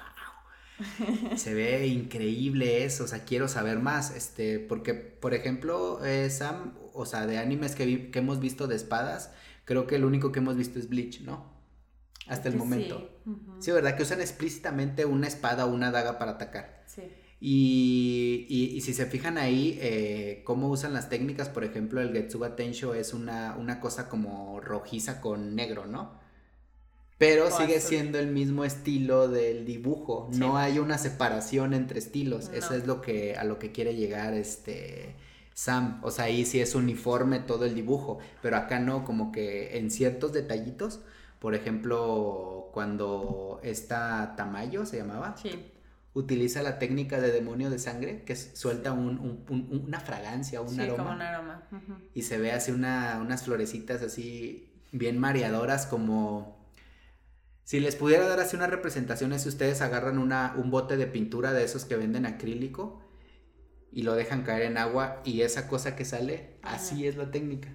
[1.37, 6.75] Se ve increíble eso, o sea, quiero saber más, este, porque, por ejemplo, eh, Sam,
[6.95, 9.33] o sea, de animes que, que hemos visto de espadas,
[9.65, 11.59] creo que el único que hemos visto es Bleach, ¿no?
[12.29, 13.11] Hasta el momento.
[13.59, 13.73] Sí.
[13.73, 13.97] ¿verdad?
[13.97, 16.78] Que usan explícitamente una espada o una daga para atacar.
[17.41, 22.57] Y, y, si se fijan ahí, eh, cómo usan las técnicas, por ejemplo, el Getsuba
[22.57, 26.19] Tensho es una, una cosa como rojiza con negro, ¿no?
[27.19, 30.31] Pero sigue siendo el mismo estilo del dibujo.
[30.35, 32.49] No hay una separación entre estilos.
[32.55, 35.17] Eso es lo que a lo que quiere llegar este
[35.53, 36.01] Sam.
[36.05, 38.19] O sea, ahí sí es uniforme todo el dibujo.
[38.41, 41.01] Pero acá no, como que en ciertos detallitos.
[41.41, 45.37] Por ejemplo, cuando está Tamayo se llamaba.
[45.37, 45.73] Sí.
[46.15, 50.97] Utiliza la técnica de demonio de sangre, que suelta una fragancia, un aroma.
[50.97, 51.69] Como un aroma.
[52.15, 56.59] Y se ve así una, unas florecitas así bien mareadoras como
[57.69, 61.07] si les pudiera dar así una representación es si ustedes agarran una, un bote de
[61.07, 63.03] pintura de esos que venden acrílico
[63.93, 67.69] y lo dejan caer en agua y esa cosa que sale, así es la técnica.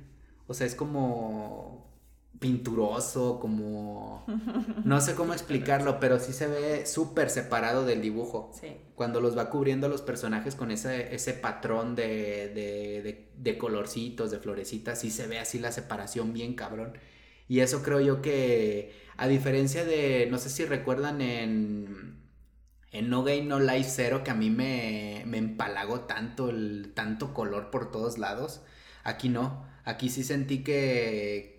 [0.48, 1.93] O sea, es como
[2.40, 4.26] pinturoso, como...
[4.84, 8.52] No sé cómo explicarlo, pero sí se ve súper separado del dibujo.
[8.60, 8.76] Sí.
[8.96, 14.40] Cuando los va cubriendo los personajes con ese, ese patrón de, de, de colorcitos, de
[14.40, 16.98] florecitas, sí se ve así la separación bien cabrón.
[17.48, 22.18] Y eso creo yo que a diferencia de, no sé si recuerdan en,
[22.92, 27.34] en No Game No Life Zero, que a mí me, me empalagó tanto el tanto
[27.34, 28.62] color por todos lados.
[29.04, 29.66] Aquí no.
[29.86, 31.53] Aquí sí sentí que,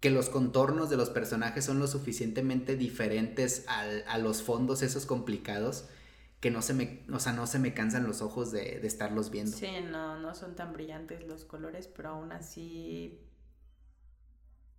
[0.00, 5.88] que los contornos de los personajes son lo suficientemente diferentes a los fondos esos complicados
[6.40, 9.30] que no se me, o sea, no se me cansan los ojos de, de estarlos
[9.30, 9.56] viendo.
[9.56, 13.20] Sí, no, no son tan brillantes los colores, pero aún así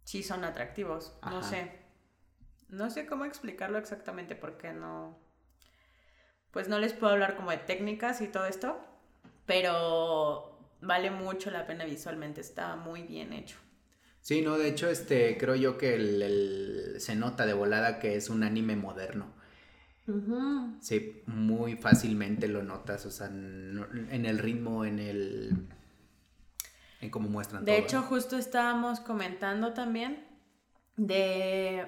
[0.06, 1.14] sí son atractivos.
[1.24, 1.72] No sé.
[2.70, 5.20] No sé cómo explicarlo exactamente porque no.
[6.52, 8.80] Pues no les puedo hablar como de técnicas y todo esto,
[9.46, 13.58] pero vale mucho la pena visualmente, está muy bien hecho.
[14.22, 18.30] Sí, no, de hecho, este, creo yo que el, se nota de volada que es
[18.30, 19.34] un anime moderno.
[20.82, 25.68] Sí, muy fácilmente lo notas, o sea, en el ritmo, en el
[27.02, 30.26] en cómo muestran de hecho, justo estábamos comentando también
[30.98, 31.88] de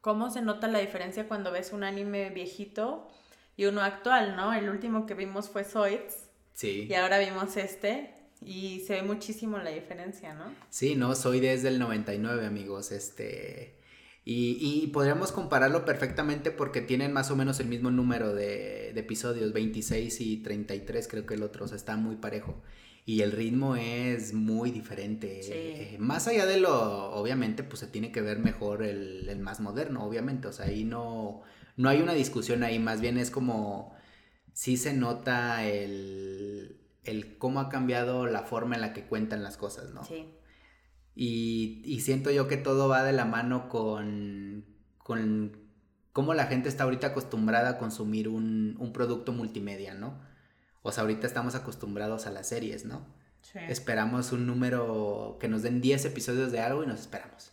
[0.00, 3.08] cómo se nota la diferencia cuando ves un anime viejito
[3.56, 4.52] y uno actual, ¿no?
[4.52, 6.28] El último que vimos fue Zoids.
[6.54, 6.86] Sí.
[6.88, 8.14] Y ahora vimos este.
[8.46, 10.54] Y se ve muchísimo la diferencia, ¿no?
[10.70, 12.92] Sí, no, soy desde el 99, amigos.
[12.92, 13.78] Este.
[14.24, 19.00] Y, y, podríamos compararlo perfectamente porque tienen más o menos el mismo número de, de,
[19.00, 22.62] episodios, 26 y 33, creo que el otro, o sea, está muy parejo
[23.04, 25.40] y el ritmo es muy diferente.
[25.44, 30.04] Eh, más allá de lo, obviamente, pues se tiene que ver mejor el, más moderno,
[30.04, 30.48] obviamente.
[30.48, 31.42] O sea, ahí no,
[31.76, 33.94] no hay una discusión ahí, más bien es como,
[34.52, 39.56] sí se nota el, el cómo ha cambiado la forma en la que cuentan las
[39.56, 40.04] cosas, ¿no?
[40.04, 40.28] Sí.
[41.14, 44.64] Y, y siento yo que todo va de la mano con,
[44.98, 45.56] con
[46.12, 50.20] cómo la gente está ahorita acostumbrada a consumir un, un producto multimedia, ¿no?
[50.82, 53.06] O sea, ahorita estamos acostumbrados a las series, ¿no?
[53.42, 53.58] Sí.
[53.68, 57.52] Esperamos un número que nos den 10 episodios de algo y nos esperamos.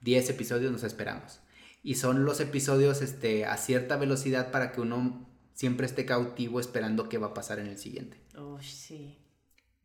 [0.00, 1.40] 10 episodios nos esperamos.
[1.82, 7.08] Y son los episodios este, a cierta velocidad para que uno siempre esté cautivo esperando
[7.08, 8.16] qué va a pasar en el siguiente.
[8.36, 9.18] Oh, sí.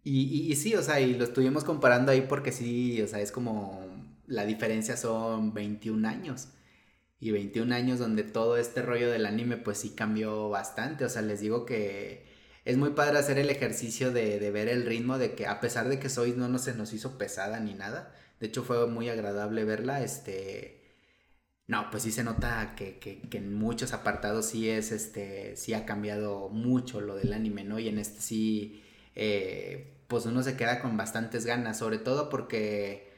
[0.04, 3.32] Y, y, sí, o sea, y lo estuvimos comparando ahí porque sí, o sea, es
[3.32, 3.82] como
[4.28, 6.50] la diferencia son 21 años.
[7.20, 11.06] Y 21 años donde todo este rollo del anime pues sí cambió bastante.
[11.06, 12.28] O sea, les digo que
[12.66, 15.98] es muy padre hacer el ejercicio de, ver el ritmo, de que a pesar de
[15.98, 19.64] que Soy no, no se nos hizo pesada ni nada, de hecho fue muy agradable
[19.64, 20.83] verla, este...
[21.68, 26.50] No, pues sí se nota que, en muchos apartados sí es, este, sí ha cambiado
[26.50, 27.80] mucho lo del anime, ¿no?
[27.80, 28.84] Y en este sí,
[29.16, 33.14] eh, pues uno se queda con bastantes ganas, sobre todo porque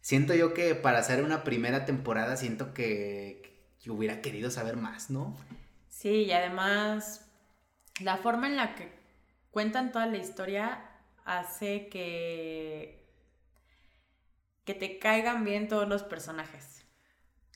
[0.00, 3.42] siento yo que para hacer una primera temporada siento que,
[3.82, 5.36] que hubiera querido saber más, ¿no?
[5.90, 7.26] Sí, y además
[8.00, 8.90] la forma en la que
[9.50, 10.82] cuentan toda la historia
[11.24, 13.06] hace que
[14.64, 16.75] que te caigan bien todos los personajes.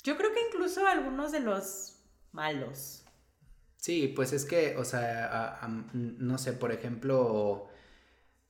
[0.02, 3.04] Yo creo que incluso algunos de los malos.
[3.76, 5.60] Sí, pues es que, o sea,
[5.92, 7.68] no sé, por ejemplo,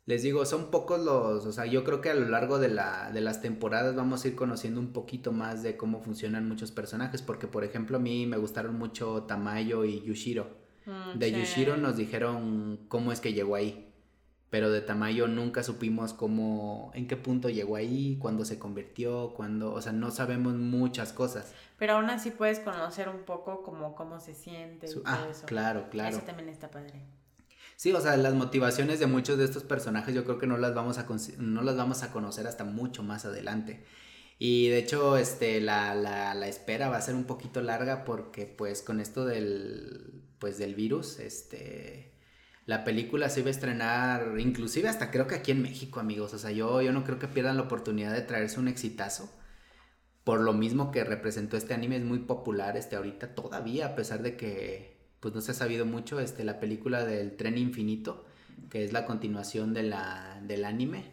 [0.07, 3.13] les digo, son pocos los, o sea, yo creo que a lo largo de, la,
[3.13, 7.23] de las temporadas vamos a ir conociendo un poquito más de cómo funcionan muchos personajes,
[7.23, 10.49] porque por ejemplo a mí me gustaron mucho Tamayo y Yushiro.
[10.87, 13.89] Mm, de Yushiro nos dijeron cómo es que llegó ahí.
[14.51, 19.73] Pero de Tamayo nunca supimos cómo, en qué punto llegó ahí, cuándo se convirtió, cuándo,
[19.73, 21.55] o sea, no sabemos muchas cosas.
[21.79, 25.47] Pero aún así puedes conocer un poco como cómo se siente y ah, eso.
[25.47, 26.17] Claro, claro.
[26.17, 27.01] Eso también está padre.
[27.77, 30.75] Sí, o sea, las motivaciones de muchos de estos personajes yo creo que no las
[30.75, 31.07] vamos a,
[31.39, 33.85] no las vamos a conocer hasta mucho más adelante.
[34.39, 38.47] Y de hecho, este, la, la, la espera va a ser un poquito larga porque
[38.47, 42.10] pues con esto del, pues del virus, este,
[42.71, 46.35] la película se iba a estrenar, inclusive hasta creo que aquí en México, amigos.
[46.35, 49.29] O sea, yo, yo no creo que pierdan la oportunidad de traerse un exitazo.
[50.23, 54.23] Por lo mismo que representó este anime, es muy popular este ahorita todavía, a pesar
[54.23, 58.25] de que pues no se ha sabido mucho, este, la película del tren infinito,
[58.71, 61.11] que es la continuación de la, del anime.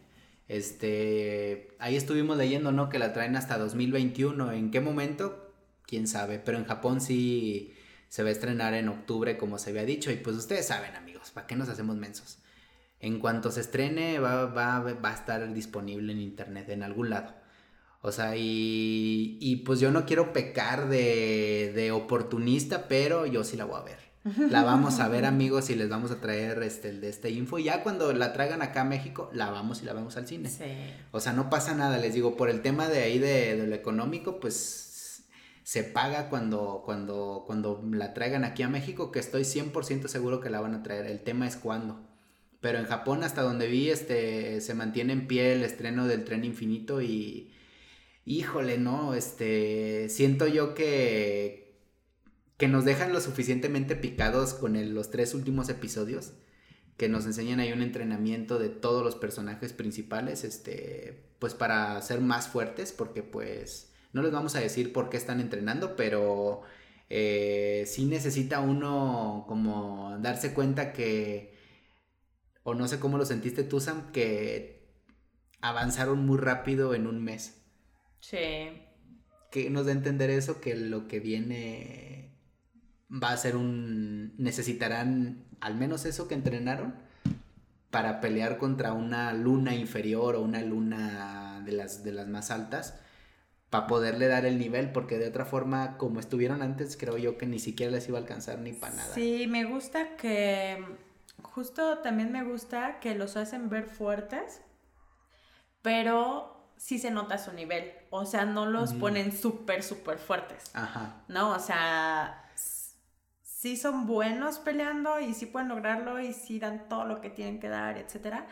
[0.47, 2.89] Este, ahí estuvimos leyendo, ¿no?
[2.89, 4.51] Que la traen hasta 2021.
[4.51, 5.51] ¿En qué momento?
[5.87, 7.73] Quién sabe, pero en Japón sí
[8.09, 10.11] se va a estrenar en octubre, como se había dicho.
[10.11, 12.39] Y pues ustedes saben, amigos, ¿para qué nos hacemos mensos?
[12.99, 17.33] En cuanto se estrene, va, va, va a estar disponible en internet, en algún lado.
[18.01, 23.57] O sea, y, y pues yo no quiero pecar de, de, oportunista, pero yo sí
[23.57, 24.07] la voy a ver.
[24.49, 27.59] La vamos a ver, amigos, y les vamos a traer este, el de este info.
[27.59, 30.49] Ya cuando la traigan acá a México, la vamos y la vemos al cine.
[30.49, 30.63] Sí.
[31.11, 33.75] O sea, no pasa nada, les digo, por el tema de ahí de, de lo
[33.75, 34.86] económico, pues
[35.67, 40.49] se paga cuando, cuando, cuando la traigan aquí a México, que estoy 100% seguro que
[40.49, 41.07] la van a traer.
[41.07, 42.07] El tema es cuándo.
[42.61, 46.45] Pero en Japón, hasta donde vi, este, se mantiene en pie el estreno del tren
[46.45, 47.51] infinito y,
[48.23, 51.81] híjole, no, este, siento yo que,
[52.55, 56.31] que nos dejan lo suficientemente picados con los tres últimos episodios,
[56.95, 62.21] que nos enseñan ahí un entrenamiento de todos los personajes principales, este, pues para ser
[62.21, 66.63] más fuertes, porque pues no les vamos a decir por qué están entrenando, pero
[67.07, 71.55] eh, sí necesita uno como darse cuenta que,
[72.63, 74.89] o no sé cómo lo sentiste tú, Sam, que
[75.61, 77.61] avanzaron muy rápido en un mes.
[78.19, 78.81] Sí.
[79.51, 82.35] Que nos da a entender eso, que lo que viene
[83.11, 84.33] va a ser un...
[84.37, 86.95] necesitarán al menos eso que entrenaron
[87.91, 92.99] para pelear contra una luna inferior o una luna de las, de las más altas
[93.69, 97.45] para poderle dar el nivel, porque de otra forma, como estuvieron antes, creo yo que
[97.45, 99.13] ni siquiera les iba a alcanzar ni para nada.
[99.13, 100.83] Sí, me gusta que,
[101.41, 104.61] justo también me gusta que los hacen ver fuertes,
[105.81, 110.71] pero sí se nota su nivel, o sea, no los ponen súper, súper fuertes.
[110.73, 111.23] Ajá.
[111.27, 111.51] ¿No?
[111.51, 112.49] O sea,
[113.41, 117.59] sí son buenos peleando y sí pueden lograrlo y sí dan todo lo que tienen
[117.59, 118.47] que dar, etcétera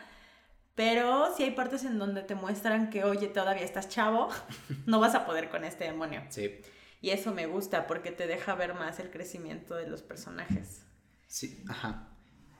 [0.76, 4.28] pero sí hay partes en donde te muestran que, oye, todavía estás chavo,
[4.86, 6.22] no vas a poder con este demonio.
[6.28, 6.60] Sí.
[7.00, 10.82] Y eso me gusta porque te deja ver más el crecimiento de los personajes.
[11.26, 12.08] Sí, ajá.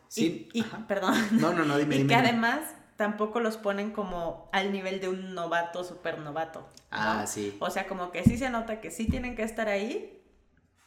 [0.09, 1.15] Sí, y, perdón.
[1.33, 1.97] No, no, no, dime.
[1.97, 2.61] y que además
[2.97, 6.67] tampoco los ponen como al nivel de un novato, super novato.
[6.91, 7.57] Ah, sí.
[7.61, 10.23] O sea, como que sí se nota que sí tienen que estar ahí,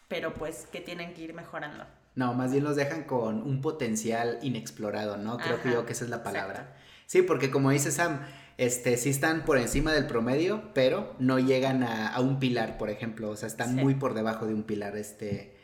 [0.08, 1.86] pero pues que tienen que ir mejorando.
[2.16, 5.38] No, más bien los dejan con un potencial inexplorado, ¿no?
[5.38, 6.76] Creo que yo que esa es la palabra.
[7.10, 8.20] Sí, porque como dice Sam,
[8.58, 13.32] este, sí están por encima del promedio, pero no llegan a, un pilar, por ejemplo.
[13.32, 15.56] O sea, están muy por debajo de un pilar, este.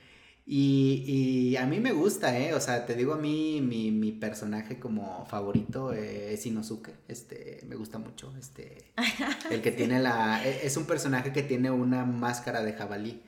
[0.43, 2.55] Y, y, a mí me gusta, ¿eh?
[2.55, 6.95] O sea, te digo a mí, mi, mi personaje como favorito eh, es Inosuke.
[7.07, 8.33] Este, me gusta mucho.
[8.39, 8.93] Este,
[9.51, 10.43] el que tiene la...
[10.43, 13.21] E, es un personaje que tiene una máscara de jabalí.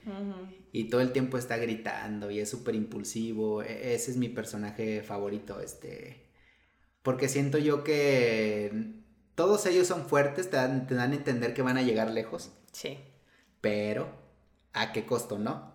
[0.71, 3.61] Y todo el tiempo está gritando y es súper impulsivo.
[3.61, 6.26] E, ese es mi personaje favorito, este...
[7.07, 8.91] Porque siento yo que
[9.33, 12.51] todos ellos son fuertes, te dan, te dan a entender que van a llegar lejos.
[12.73, 12.97] Sí.
[13.61, 14.09] Pero,
[14.73, 15.71] ¿a qué costo, no?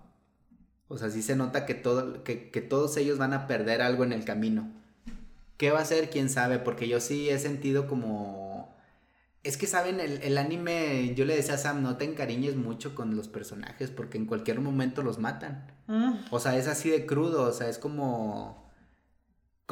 [0.88, 2.34] O sea, sí se nota que, todo, que,
[2.68, 4.70] todos ellos van a perder algo en el camino.
[5.56, 6.10] ¿Qué va a ser?
[6.10, 6.58] ¿Quién sabe?
[6.58, 8.76] Porque yo sí he sentido como...
[9.42, 10.00] Es que, ¿saben?
[10.00, 14.18] El, anime, yo le decía a Sam, no te encariñes mucho con los personajes porque
[14.18, 15.72] en cualquier momento los matan.
[15.86, 16.12] Mm.
[16.30, 18.61] O sea, es así de crudo, o sea, es como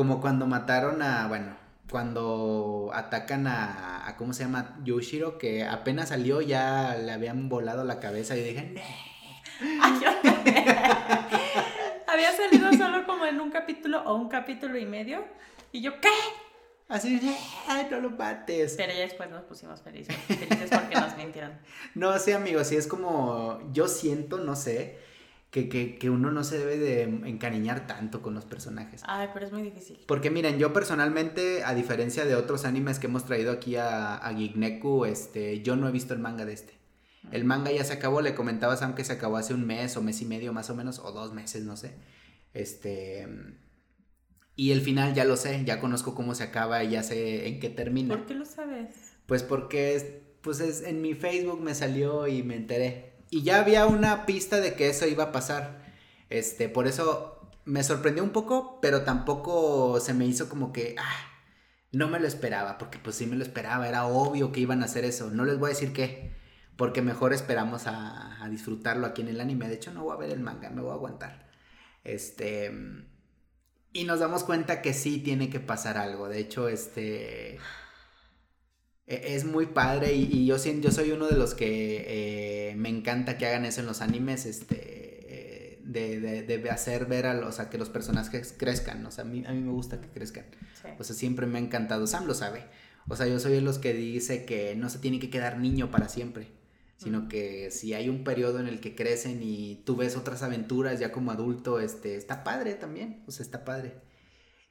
[0.00, 1.54] como cuando mataron a, bueno,
[1.90, 4.78] cuando atacan a, ¿cómo se llama?
[4.82, 8.76] Yoshiro, que apenas salió ya le habían volado la cabeza y dije,
[12.06, 15.22] Había salido solo como en un capítulo o un capítulo y medio.
[15.70, 16.08] Y yo, ¿qué?
[16.88, 17.20] Así,
[17.68, 18.76] ay, no lo mates.
[18.78, 21.52] Pero ya después nos pusimos felices, felices porque nos mintieron.
[21.94, 24.98] No, sí, amigos, sí es como, yo siento, no sé,
[25.50, 29.02] que, uno no se debe de encariñar tanto con los personajes.
[29.04, 29.98] Ay, pero es muy difícil.
[30.06, 34.34] Porque miren, yo personalmente, a diferencia de otros animes que hemos traído aquí a, a
[34.34, 36.74] Gigneku, este, yo no he visto el manga de este.
[37.32, 40.02] El manga ya se acabó, le comentaba Sam que se acabó hace un mes o
[40.02, 41.96] mes y medio más o menos, o dos meses, no sé.
[42.54, 43.28] Este...
[44.56, 47.60] Y el final ya lo sé, ya conozco cómo se acaba y ya sé en
[47.60, 48.14] qué termina.
[48.14, 48.94] ¿Por qué lo sabes?
[49.24, 50.06] Pues porque es,
[50.42, 53.09] pues es, en mi Facebook me salió y me enteré.
[53.30, 55.80] Y ya había una pista de que eso iba a pasar.
[56.28, 61.30] Este, por eso me sorprendió un poco, pero tampoco se me hizo como que, ah,
[61.92, 64.86] no me lo esperaba, porque pues sí me lo esperaba, era obvio que iban a
[64.86, 65.30] hacer eso.
[65.30, 66.34] No les voy a decir qué,
[66.76, 69.68] porque mejor esperamos a, disfrutarlo aquí en el anime.
[69.68, 71.48] De hecho, no voy a ver el manga, me voy a aguantar.
[72.04, 72.72] Este.
[73.92, 76.28] Y nos damos cuenta que sí tiene que pasar algo.
[76.28, 77.58] De hecho, este.
[79.10, 82.04] E, Es muy padre y, y yo, yo soy uno de los que
[82.70, 84.76] eh, me encanta que hagan eso en los animes, este,
[85.28, 89.24] eh, de, de, de hacer ver a los, a que los personajes crezcan, o sea,
[89.24, 90.46] a mí, a mí me gusta que crezcan.
[90.80, 90.88] Sí.
[90.98, 92.06] O sea, siempre me ha encantado.
[92.06, 92.62] Sam lo sabe.
[93.08, 95.90] O sea, yo soy de los que dice que no se tiene que quedar niño
[95.90, 96.46] para siempre.
[96.96, 97.28] Sino Mm.
[97.28, 101.10] que si hay un periodo en el que crecen y tú ves otras aventuras ya
[101.12, 103.22] como adulto, este, está padre también.
[103.26, 103.94] O sea, está padre.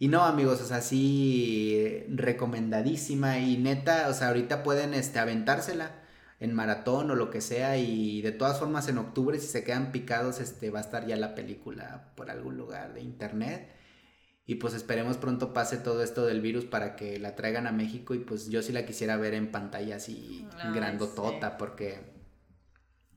[0.01, 3.39] Y no, amigos, o sea, sí, recomendadísima.
[3.39, 5.91] Y neta, o sea, ahorita pueden este, aventársela
[6.39, 7.77] en maratón o lo que sea.
[7.77, 11.17] Y de todas formas, en octubre, si se quedan picados, este, va a estar ya
[11.17, 13.75] la película por algún lugar de internet.
[14.45, 18.15] Y pues esperemos pronto pase todo esto del virus para que la traigan a México.
[18.15, 21.55] Y pues yo sí la quisiera ver en pantalla así Ay, grandotota, sí.
[21.59, 21.99] porque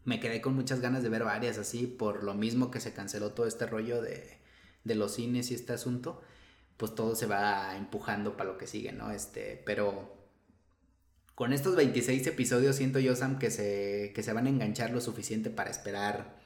[0.04, 3.30] me quedé con muchas ganas de ver varias así, por lo mismo que se canceló
[3.30, 4.40] todo este rollo de,
[4.82, 6.20] de los cines y este asunto.
[6.76, 9.10] Pues todo se va empujando para lo que sigue, ¿no?
[9.10, 10.16] Este, pero
[11.34, 15.00] con estos 26 episodios siento yo, Sam, que se, que se van a enganchar lo
[15.00, 16.36] suficiente para esperar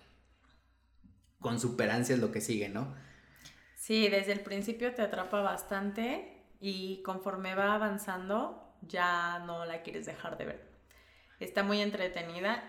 [1.41, 2.95] con superansias lo que sigue, ¿no?
[3.75, 10.07] Sí, desde el principio te atrapa bastante y conforme va avanzando ya no la quieres
[10.07, 10.67] dejar de ver.
[11.41, 12.63] Está muy entretenida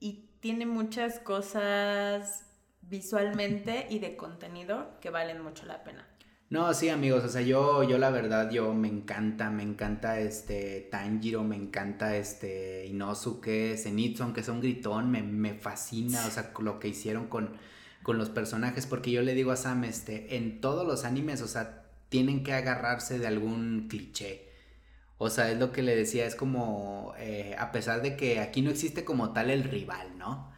[0.00, 2.46] y tiene muchas cosas
[2.80, 6.08] visualmente y de contenido que valen mucho la pena.
[6.52, 10.86] No, sí, amigos, o sea, yo, yo la verdad, yo me encanta, me encanta este
[10.90, 16.52] Tanjiro, me encanta este Inosuke, Zenitsu, aunque sea un gritón, me, me fascina, o sea,
[16.60, 17.56] lo que hicieron con,
[18.02, 21.48] con los personajes, porque yo le digo a Sam, este, en todos los animes, o
[21.48, 24.50] sea, tienen que agarrarse de algún cliché.
[25.16, 28.60] O sea, es lo que le decía, es como, eh, a pesar de que aquí
[28.60, 30.51] no existe como tal el rival, ¿no?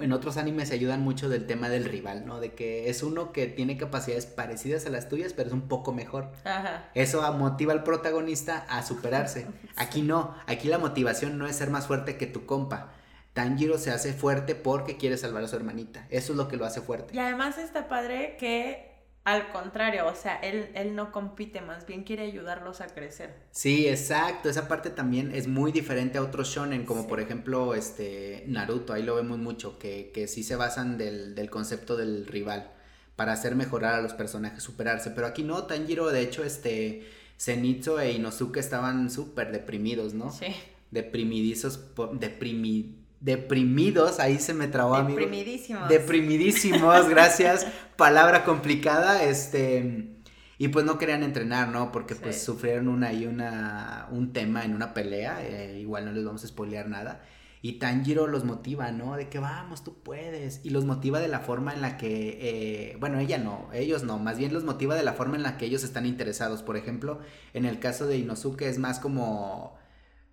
[0.00, 2.40] En otros animes se ayudan mucho del tema del rival, ¿no?
[2.40, 5.92] De que es uno que tiene capacidades parecidas a las tuyas, pero es un poco
[5.92, 6.32] mejor.
[6.44, 6.90] Ajá.
[6.94, 9.46] Eso motiva al protagonista a superarse.
[9.76, 12.92] Aquí no, aquí la motivación no es ser más fuerte que tu compa.
[13.34, 16.06] Tanjiro se hace fuerte porque quiere salvar a su hermanita.
[16.08, 17.14] Eso es lo que lo hace fuerte.
[17.14, 18.95] Y además está padre que
[19.26, 23.34] al contrario, o sea, él, él no compite, más bien quiere ayudarlos a crecer.
[23.50, 24.48] Sí, exacto.
[24.48, 27.08] Esa parte también es muy diferente a otros shonen, como Sí.
[27.08, 28.92] por ejemplo este Naruto.
[28.92, 32.70] Ahí lo vemos mucho, que, que sí se basan del, del concepto del rival
[33.16, 35.10] para hacer mejorar a los personajes, superarse.
[35.10, 37.04] Pero aquí no, Tanjiro, de hecho, este
[37.38, 40.30] Zenitsu e Inosuke estaban súper deprimidos, ¿no?
[40.30, 40.54] Sí.
[40.92, 45.18] Deprimidizos, po- deprimi- deprimidos, ahí se me trabó, amigo.
[45.18, 45.88] Deprimidísimos.
[45.88, 47.66] Deprimidísimos, gracias.
[47.96, 50.12] Palabra complicada, este.
[50.58, 51.92] Y pues no querían entrenar, ¿no?
[51.92, 56.24] Porque pues sufrieron una y una, un tema en una pelea, eh, igual no les
[56.24, 57.22] vamos a spoilear nada.
[57.60, 59.16] Y Tanjiro los motiva, ¿no?
[59.16, 60.60] De que vamos, tú puedes.
[60.64, 64.18] Y los motiva de la forma en la que, eh, bueno, ella no, ellos no,
[64.18, 66.62] más bien los motiva de la forma en la que ellos están interesados.
[66.62, 67.18] Por ejemplo,
[67.52, 69.75] en el caso de Inosuke es más como,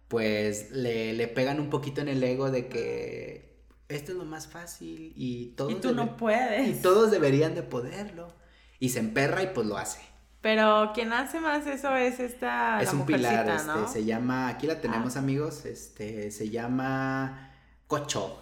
[0.07, 4.47] pues le, le pegan un poquito en el ego de que esto es lo más
[4.47, 6.67] fácil y todos, Y tú no puedes.
[6.67, 8.33] y todos deberían de poderlo.
[8.79, 10.01] Y se emperra y pues lo hace.
[10.41, 13.87] Pero quien hace más eso es esta es la un pilar, este, ¿no?
[13.87, 17.53] se llama, aquí la tenemos amigos, este, se llama
[17.87, 18.41] Cocho.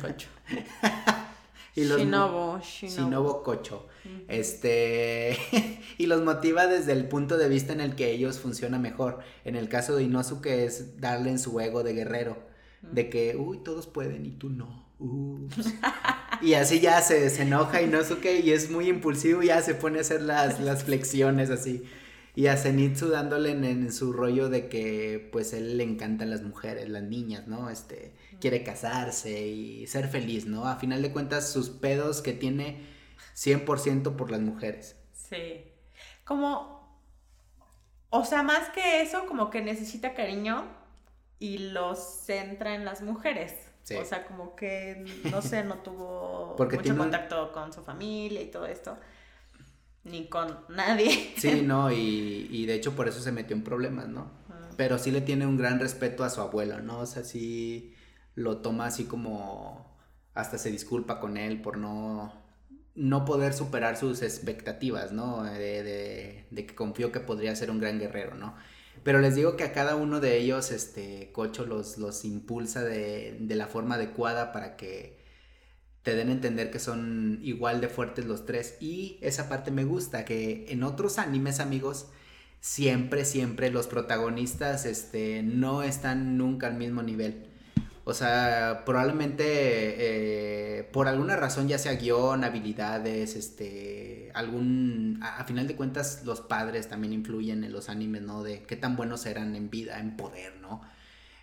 [0.00, 0.28] Cocho.
[1.74, 2.94] Y los- Shinobu, Shinobu.
[3.02, 3.86] Shinobu Cocho.
[4.04, 4.24] Ujú.
[4.28, 5.36] Este,
[5.98, 9.20] y los motiva desde el punto de vista en el que ellos funcionan mejor.
[9.44, 12.36] En el caso de Inosuke es darle en su ego de guerrero,
[12.82, 14.82] de que, uy, todos pueden y tú no.
[14.98, 15.72] Ups.
[16.42, 19.98] y así ya se, se enoja Inosuke y es muy impulsivo y ya se pone
[19.98, 21.84] a hacer las, las flexiones así.
[22.34, 26.42] Y a Zenitsu dándole en, en su rollo de que pues él le encantan las
[26.42, 27.68] mujeres, las niñas, ¿no?
[27.68, 30.66] Este, quiere casarse y ser feliz, ¿no?
[30.66, 32.84] A final de cuentas sus pedos que tiene
[33.36, 34.96] 100% por las mujeres.
[35.14, 35.62] Sí.
[36.24, 37.00] Como,
[38.10, 40.64] o sea, más que eso, como que necesita cariño
[41.38, 43.54] y lo centra en las mujeres.
[43.84, 43.94] Sí.
[43.94, 48.42] O sea, como que, no sé, no tuvo Porque mucho un- contacto con su familia
[48.42, 48.98] y todo esto.
[50.04, 51.32] Ni con nadie.
[51.38, 54.30] Sí, no, y, y de hecho por eso se metió en problemas, ¿no?
[54.76, 56.98] Pero sí le tiene un gran respeto a su abuelo, ¿no?
[56.98, 57.94] O sea, sí
[58.34, 59.96] lo toma así como
[60.34, 62.42] hasta se disculpa con él por no
[62.94, 65.44] no poder superar sus expectativas, ¿no?
[65.44, 68.54] De, de, que confió que podría ser un gran guerrero, ¿no?
[69.02, 73.36] Pero les digo que a cada uno de ellos, este, Cocho los, los impulsa de,
[73.40, 75.18] de la forma adecuada para que
[76.02, 78.76] te den a entender que son igual de fuertes los tres.
[78.80, 82.08] Y esa parte me gusta, que en otros animes, amigos,
[82.60, 87.51] siempre, siempre los protagonistas este, no están nunca al mismo nivel.
[88.04, 95.68] O sea, probablemente eh, por alguna razón, ya sea guion, habilidades, este, algún, a, final
[95.68, 98.42] de cuentas, los padres también influyen en los animes, ¿no?
[98.42, 100.82] De qué tan buenos eran en vida, en poder, ¿no?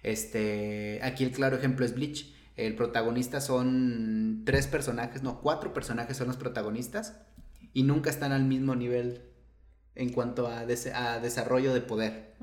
[0.03, 2.33] Este, aquí el claro ejemplo es Bleach.
[2.57, 7.21] El protagonista son tres personajes, no, cuatro personajes son los protagonistas
[7.73, 9.21] y nunca están al mismo nivel
[9.95, 12.35] en cuanto a, a desarrollo de poder.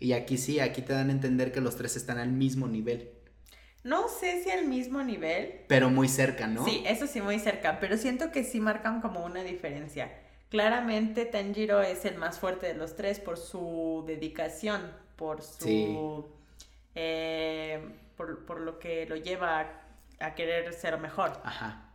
[0.00, 3.10] Y aquí sí, aquí te dan a entender que los tres están al mismo nivel.
[3.84, 5.62] No sé si al mismo nivel.
[5.66, 6.64] Pero muy cerca, ¿no?
[6.64, 7.80] Sí, eso sí, muy cerca.
[7.80, 10.12] Pero siento que sí marcan como una diferencia.
[10.50, 16.30] Claramente Tanjiro es el más fuerte de los tres por su dedicación, por su...
[16.94, 17.80] Eh,
[18.16, 19.66] por, lo que lo lleva
[20.20, 21.40] a, querer ser mejor.
[21.44, 21.88] Ajá.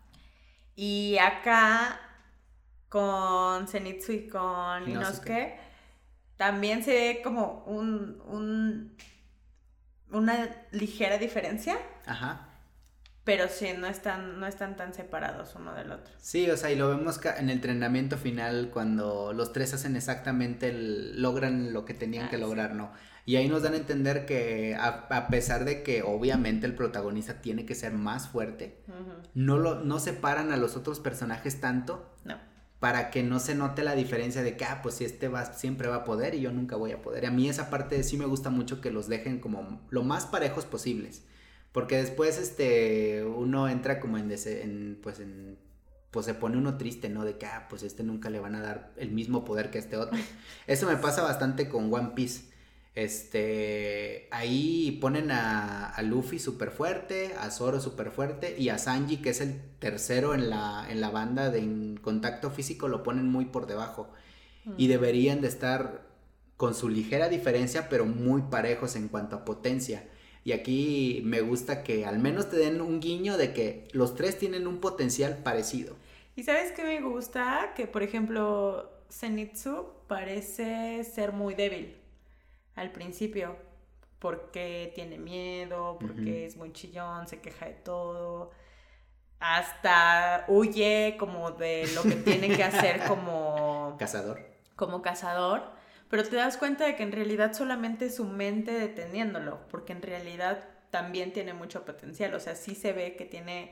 [0.75, 1.99] Y acá,
[2.89, 5.57] con Zenitsu y con Inosuke,
[6.35, 8.95] también se ve como un, un,
[10.11, 11.77] una ligera diferencia.
[12.05, 12.47] Ajá.
[13.23, 16.13] Pero sí, no están, no están tan separados uno del otro.
[16.17, 20.71] Sí, o sea, y lo vemos en el entrenamiento final cuando los tres hacen exactamente,
[20.71, 22.93] logran lo que tenían que ah, lograr, ¿no?
[23.25, 27.65] Y ahí nos dan a entender que a, pesar de que obviamente el protagonista tiene
[27.65, 28.81] que ser más fuerte,
[29.33, 32.15] no, lo, no separan a los otros personajes tanto.
[32.79, 35.87] Para que no se note la diferencia de que, ah, pues si este va, siempre
[35.87, 37.23] va a poder y yo nunca voy a poder.
[37.23, 40.25] Y a mí esa parte sí me gusta mucho que los dejen como lo más
[40.27, 41.23] parejos posibles.
[41.71, 45.57] Porque después este uno entra como en, en pues en
[46.11, 47.25] pues se pone uno triste, ¿no?
[47.25, 49.97] De que, ah, pues este nunca le van a dar el mismo poder que este
[49.97, 50.17] otro.
[50.67, 52.45] Eso me pasa bastante con One Piece.
[52.97, 59.29] Este, ahí ponen a, Luffy súper fuerte, a Zoro súper fuerte y a Sanji, que
[59.29, 63.67] es el tercero en la, en la banda de contacto físico, lo ponen muy por
[63.67, 64.09] debajo.
[64.77, 64.89] Y mm.
[64.89, 66.07] deberían de estar
[66.57, 70.09] con su ligera diferencia, pero muy parejos en cuanto a potencia.
[70.43, 74.39] Y aquí me gusta que al menos te den un guiño de que los tres
[74.39, 75.95] tienen un potencial parecido.
[76.35, 77.73] Y sabes qué me gusta?
[77.75, 82.06] Que por ejemplo, Zenitsu parece ser muy débil
[82.77, 83.57] al principio,
[84.19, 88.51] porque tiene miedo, porque es muy chillón, se queja de todo,
[89.39, 94.39] hasta huye como de lo que tiene que hacer como cazador.
[94.75, 95.71] Como cazador,
[96.09, 100.03] pero te das cuenta de que en realidad solamente es su mente deteniéndolo, porque en
[100.03, 103.71] realidad también tiene mucho potencial, o sea, sí se ve que tiene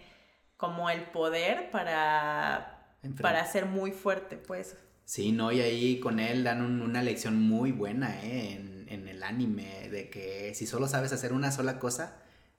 [0.57, 4.77] como el poder para, para ser muy fuerte, pues.
[5.03, 8.53] Sí, no, y ahí con él dan una lección muy buena, ¿eh?
[8.53, 12.15] en, el anime, de que si solo sabes hacer una sola cosa,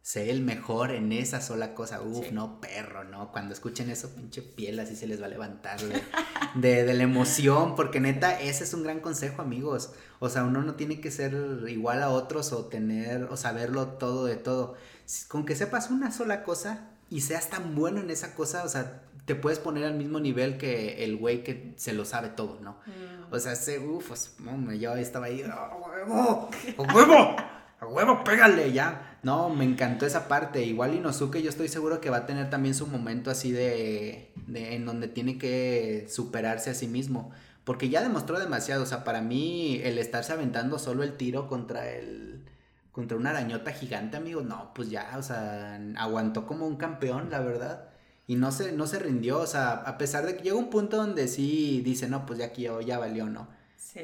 [0.07, 2.01] sé el mejor en esa sola cosa.
[2.01, 3.33] Uf, no, perro, ¿no?
[3.33, 5.81] Cuando escuchen eso, pinche piel así se les va a levantar
[6.55, 9.91] de, de, la emoción, porque neta, ese es un gran consejo, amigos.
[10.21, 11.35] O sea, uno no tiene que ser
[11.69, 14.77] igual a otros o tener o saberlo todo de todo.
[15.27, 19.03] Con que sepas una sola cosa y seas tan bueno en esa cosa, o sea,
[19.27, 22.79] te puedes poner al mismo nivel que el güey que se lo sabe todo, ¿no?
[22.87, 23.35] Mm.
[23.35, 24.37] O sea, ese, uff, pues,
[24.79, 26.49] yo estaba ahí, ¡a huevo!
[26.79, 27.37] ¡A huevo!
[27.81, 29.19] ¡A huevo, pégale ya!
[29.25, 30.63] No, me encantó esa parte.
[30.65, 34.77] Igual Inosuke yo estoy seguro que va a tener también su momento así de, de
[34.77, 37.33] en donde tiene que superarse a sí mismo.
[37.65, 38.85] Porque ya demostró demasiado.
[38.85, 42.45] O sea, para mí el estarse aventando solo el tiro contra el...
[42.93, 47.41] Contra una arañota gigante, amigo, no, pues ya, o sea, aguantó como un campeón, la
[47.41, 47.91] verdad
[48.27, 50.97] y no se, no se rindió, o sea, a pesar de que llega un punto
[50.97, 53.49] donde sí dice, no, pues ya aquí ya valió, ¿no?
[53.77, 54.03] Sí.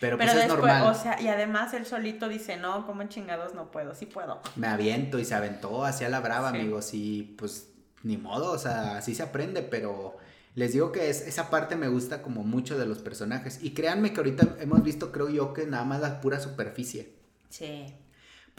[0.00, 0.84] Pero, pues es normal.
[0.84, 4.40] O sea, y además él solito dice, no, como chingados no puedo, sí puedo.
[4.56, 7.68] Me aviento y se aventó hacia la brava, amigos, y pues
[8.04, 10.16] ni modo, o sea, así se aprende, pero
[10.54, 13.58] les digo que es, esa parte me gusta como mucho de los personajes.
[13.62, 17.12] Y créanme que ahorita hemos visto, creo yo, que nada más la pura superficie.
[17.50, 17.94] Sí.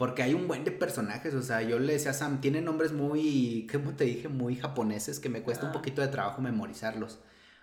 [0.00, 2.90] Porque hay un buen de personajes, o sea, yo le decía a Sam, tiene nombres
[2.90, 4.30] muy, ¿cómo te dije?
[4.30, 7.18] Muy japoneses que me cuesta un poquito de trabajo memorizarlos.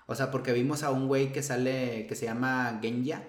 [0.05, 3.23] O sea, porque vimos a un güey que sale, que se llama Genya,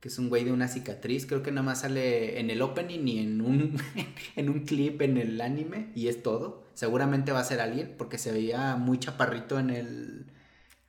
[0.00, 3.06] que es un güey de una cicatriz, creo que nada más sale en el opening
[3.06, 3.80] y en un,
[4.34, 6.64] en un clip en el anime y es todo.
[6.74, 10.26] Seguramente va a ser alguien porque se veía muy chaparrito en el...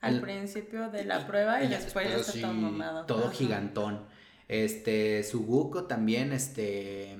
[0.00, 3.06] Al principio de la prueba y, después ya está todo mamado.
[3.06, 4.06] Todo gigantón.
[4.48, 7.16] Este, Suguko también, este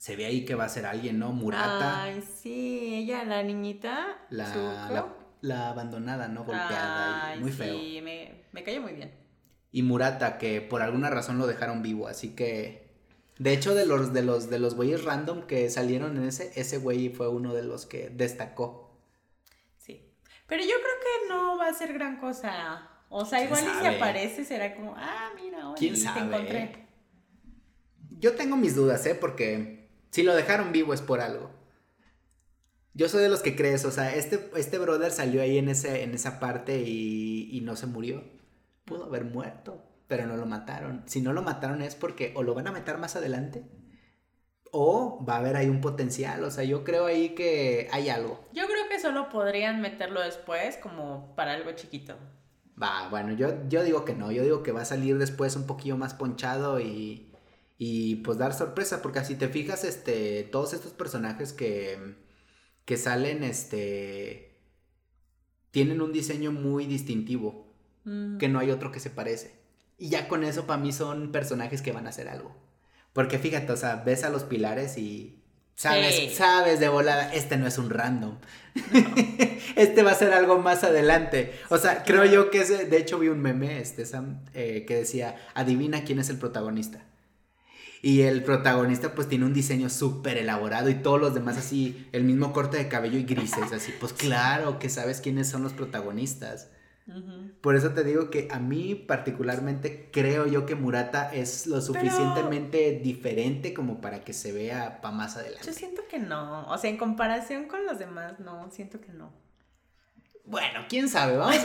[0.00, 1.30] se ve ahí que va a ser alguien, ¿no?
[1.30, 2.04] Murata.
[2.04, 4.16] Ay, sí, ella, la niñita.
[4.30, 6.42] La, la abandonada, ¿no?
[6.44, 7.78] Golpeada y muy feo.
[7.78, 9.12] Sí, me, me cayó muy bien.
[9.72, 12.88] Y Murata, que por alguna razón lo dejaron vivo, así que.
[13.38, 16.78] De hecho, de los, de los, de los güeyes random que salieron en ese, ese
[16.78, 18.98] güey fue uno de los que destacó.
[19.76, 20.14] Sí.
[20.46, 22.88] Pero yo creo que no va a ser gran cosa.
[23.10, 26.20] O sea, igual si aparece será como, ah, mira, ¿Quién sabe?
[26.20, 26.86] te encontré.
[28.18, 29.14] Yo tengo mis dudas, ¿eh?
[29.14, 29.79] Porque
[30.10, 31.50] si lo dejaron vivo es por algo.
[32.94, 36.02] Yo soy de los que crees, o sea, este, este brother salió ahí en, ese,
[36.02, 38.24] en esa parte y, y no se murió.
[38.84, 41.04] Pudo haber muerto, pero no lo mataron.
[41.06, 43.64] Si no lo mataron es porque o lo van a matar más adelante
[44.72, 46.44] o va a haber ahí un potencial.
[46.44, 48.48] O sea, yo creo ahí que hay algo.
[48.52, 52.16] Yo creo que solo podrían meterlo después como para algo chiquito.
[52.80, 54.30] Va, bueno, yo, yo digo que no.
[54.32, 57.29] Yo digo que va a salir después un poquillo más ponchado y,
[57.80, 59.02] y pues dar sorpresa.
[59.02, 61.98] Porque así te fijas, este, todos estos personajes que
[62.90, 64.58] que salen, este,
[65.70, 67.72] tienen un diseño muy distintivo,
[68.02, 68.38] mm.
[68.38, 69.54] que no hay otro que se parece.
[69.96, 72.52] Y ya con eso para mí son personajes que van a hacer algo.
[73.12, 75.40] Porque fíjate, o sea, ves a los pilares y
[75.76, 78.38] sabes, sabes de volada, este no es un random.
[79.76, 81.52] este va a ser algo más adelante.
[81.68, 84.96] O sea, creo yo que ese, de hecho vi un meme, este, Sam, eh, que
[84.96, 87.04] decía, adivina quién es el protagonista.
[88.02, 92.24] Y el protagonista pues tiene un diseño súper elaborado y todos los demás así, el
[92.24, 96.70] mismo corte de cabello y grises, así, pues claro que sabes quiénes son los protagonistas.
[97.60, 103.00] Por eso te digo que a mí particularmente creo yo que Murata es lo suficientemente
[103.02, 105.66] diferente como para que se vea para más adelante.
[105.66, 109.32] Yo siento que no, o sea, en comparación con los demás, no, siento que no.
[110.50, 111.56] Bueno, quién sabe, vamos.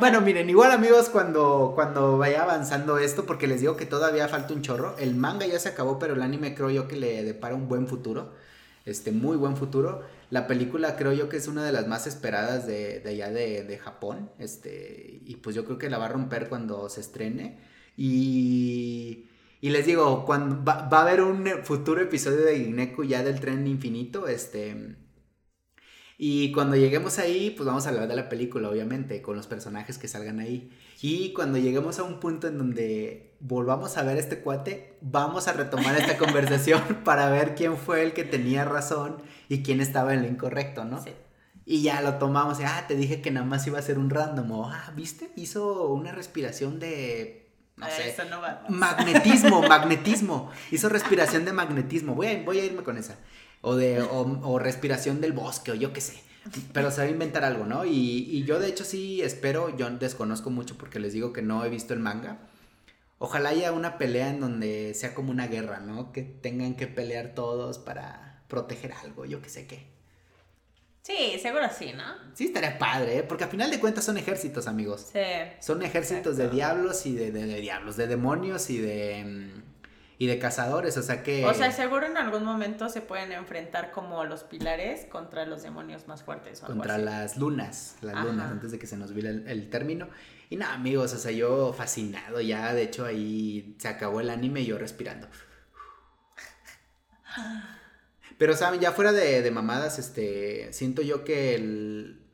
[0.00, 4.54] bueno, miren, igual amigos, cuando, cuando vaya avanzando esto, porque les digo que todavía falta
[4.54, 4.96] un chorro.
[4.98, 7.86] El manga ya se acabó, pero el anime creo yo que le depara un buen
[7.86, 8.32] futuro.
[8.86, 10.02] Este, muy buen futuro.
[10.30, 13.78] La película creo yo que es una de las más esperadas de, de allá de,
[13.78, 14.30] Japón.
[14.38, 17.58] Este, y pues yo creo que la va a romper cuando se estrene.
[17.94, 19.26] Y.
[19.60, 23.38] Y les digo, cuando va, va a haber un futuro episodio de Gineku ya del
[23.38, 24.26] tren infinito.
[24.28, 24.96] Este
[26.22, 29.96] y cuando lleguemos ahí, pues vamos a hablar de la película, obviamente, con los personajes
[29.96, 30.70] que salgan ahí.
[31.00, 35.48] Y cuando lleguemos a un punto en donde volvamos a ver a este cuate, vamos
[35.48, 40.12] a retomar esta conversación para ver quién fue el que tenía razón y quién estaba
[40.12, 41.02] en lo incorrecto, ¿no?
[41.02, 41.12] Sí.
[41.64, 44.10] Y ya lo tomamos, y, ah, te dije que nada más iba a ser un
[44.10, 45.30] random, o, ah, ¿viste?
[45.36, 48.14] Hizo una respiración de no sé.
[48.68, 50.50] magnetismo, magnetismo.
[50.70, 52.14] Hizo respiración de magnetismo.
[52.14, 53.16] Voy a, voy a irme con esa
[53.60, 56.20] o de o, respiración del bosque o yo qué sé.
[56.72, 57.84] Pero se va a inventar algo, ¿no?
[57.84, 61.64] Y, y, yo de hecho sí espero, yo desconozco mucho porque les digo que no
[61.64, 62.38] he visto el manga.
[63.18, 66.12] Ojalá haya una pelea en donde sea como una guerra, ¿no?
[66.12, 69.86] Que tengan que pelear todos para proteger algo, yo qué sé qué.
[71.02, 72.04] Sí, seguro sí, ¿no?
[72.34, 73.22] Sí, estaría padre, ¿eh?
[73.22, 75.08] porque a final de cuentas son ejércitos, amigos.
[75.12, 75.20] Sí.
[75.60, 79.50] Son ejércitos de diablos y de, de, de, diablos, de demonios y de...
[80.20, 81.46] Y de cazadores, o sea que...
[81.46, 86.08] O sea, seguro en algún momento se pueden enfrentar como los pilares contra los demonios
[86.08, 86.62] más fuertes.
[86.62, 90.08] O contra las lunas, las lunas, antes de que se nos vile el, término.
[90.50, 94.60] Y nada, amigos, o sea, yo fascinado ya, de hecho ahí se acabó el anime
[94.60, 95.26] y yo respirando.
[98.36, 98.78] Pero, ¿saben?
[98.78, 102.26] Ya fuera de, de mamadas, este, siento yo que el...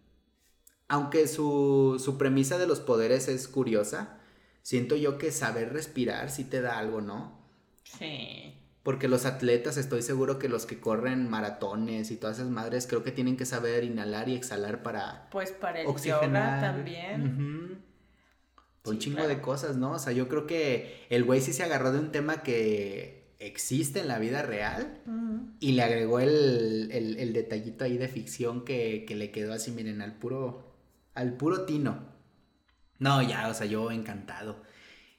[0.89, 4.18] Aunque su, su premisa de los poderes es curiosa,
[4.62, 7.45] siento yo que saber respirar sí te da algo, ¿no?
[7.87, 8.55] Sí.
[8.82, 13.03] Porque los atletas, estoy seguro que los que corren maratones y todas esas madres, creo
[13.03, 15.28] que tienen que saber inhalar y exhalar para.
[15.30, 17.82] Pues para el yoga también.
[18.84, 19.93] Un chingo de cosas, ¿no?
[19.93, 24.01] O sea, yo creo que el güey sí se agarró de un tema que existe
[24.01, 25.03] en la vida real
[25.59, 30.01] y le agregó el, el, detallito ahí de ficción que, que le quedó así, miren,
[30.01, 30.76] al puro,
[31.14, 32.14] al puro tino.
[33.01, 34.62] No, ya, o sea, yo encantado.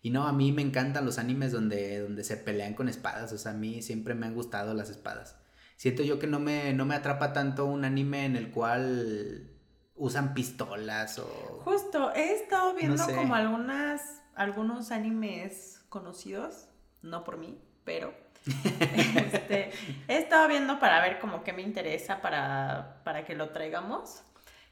[0.07, 3.33] Y no, a mí me encantan los animes donde, donde se pelean con espadas.
[3.33, 5.37] O sea, a mí siempre me han gustado las espadas.
[5.75, 9.51] Siento yo que no me, no me atrapa tanto un anime en el cual
[9.95, 11.25] usan pistolas o...
[11.65, 16.69] Justo, he estado viendo como algunas, algunos animes conocidos,
[17.01, 18.13] no por mí, pero...
[18.63, 19.71] este,
[20.07, 24.21] he estado viendo para ver como qué me interesa para, para que lo traigamos.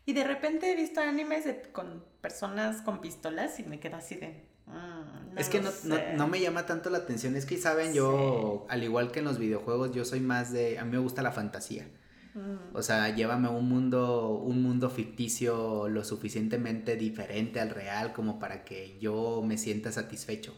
[0.05, 4.54] Y de repente he visto animes con personas con pistolas y me quedo así de...
[4.68, 7.36] Mm, es que no, me llama tanto la atención.
[7.36, 10.80] Es que, saben, yo, al igual que en los videojuegos, yo soy más de.
[10.80, 11.88] A mí me gusta la fantasía.
[12.34, 12.76] Mm.
[12.76, 18.66] O sea, llévame un mundo, un mundo ficticio lo suficientemente diferente al real como para
[18.66, 20.53] que yo me sienta satisfecho.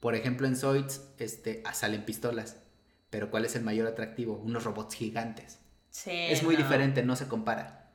[0.00, 2.56] Por ejemplo, en Zoids este, ah, salen pistolas.
[3.10, 4.36] Pero ¿cuál es el mayor atractivo?
[4.36, 5.58] Unos robots gigantes.
[5.90, 7.90] Sí, es muy diferente, no se compara.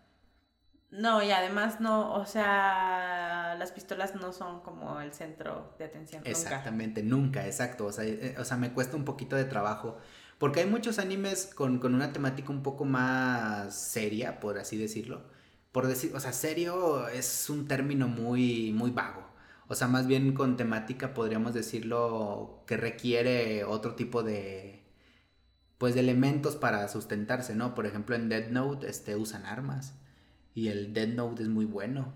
[0.91, 3.24] No, y además no, o sea,
[3.57, 6.21] las pistolas no son como el centro de atención.
[6.25, 7.85] Exactamente, nunca, exacto.
[7.85, 9.97] O sea, eh, o sea, me cuesta un poquito de trabajo.
[10.37, 15.23] Porque hay muchos animes con, con, una temática un poco más seria, por así decirlo.
[15.71, 19.25] Por decir, o sea, serio es un término muy, muy vago.
[19.67, 24.83] O sea, más bien con temática podríamos decirlo que requiere otro tipo de,
[25.77, 27.75] pues, de elementos para sustentarse, ¿no?
[27.75, 29.95] Por ejemplo, en Dead Note, este, usan armas.
[30.53, 32.13] Y el Dead Note es muy bueno.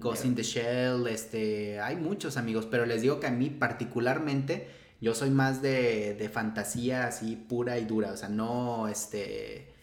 [0.00, 4.68] Ghost in the Shell, este, hay muchos amigos, pero les digo que a mí particularmente
[5.00, 9.74] yo soy más de, de fantasía así pura y dura, o sea, no, este,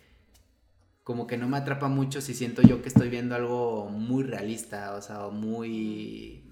[1.03, 4.95] como que no me atrapa mucho si siento yo que estoy viendo algo muy realista,
[4.95, 6.51] o sea, muy,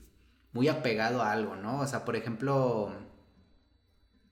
[0.54, 1.80] muy apegado a algo, ¿no?
[1.80, 2.94] O sea, por ejemplo,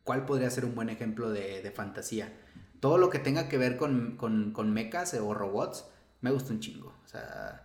[0.03, 2.31] ¿cuál podría ser un buen ejemplo de, de fantasía?
[2.79, 5.86] Todo lo que tenga que ver con, con, con mechas o robots,
[6.21, 6.93] me gusta un chingo.
[7.03, 7.62] O sea,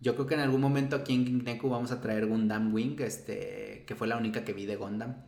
[0.00, 3.94] yo creo que en algún momento aquí en vamos a traer Gundam Wing, este, que
[3.96, 5.24] fue la única que vi de Gundam,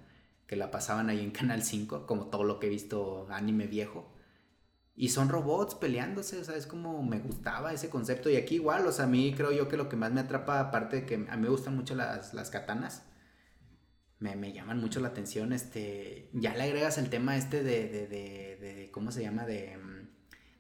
[0.47, 4.15] que la pasaban ahí en Canal 5, como todo lo que he visto anime viejo.
[4.95, 8.29] Y son robots peleándose, o sea, es como me gustaba ese concepto.
[8.31, 10.61] Y aquí igual, o sea, a mí creo yo que lo que más me atrapa,
[10.61, 13.05] aparte de que a mí me gustan mucho las, las katanas,
[14.19, 18.07] me, me, llaman mucho la atención, este, ya le agregas el tema este de, de,
[18.07, 19.47] de, de ¿cómo se llama?
[19.47, 19.79] De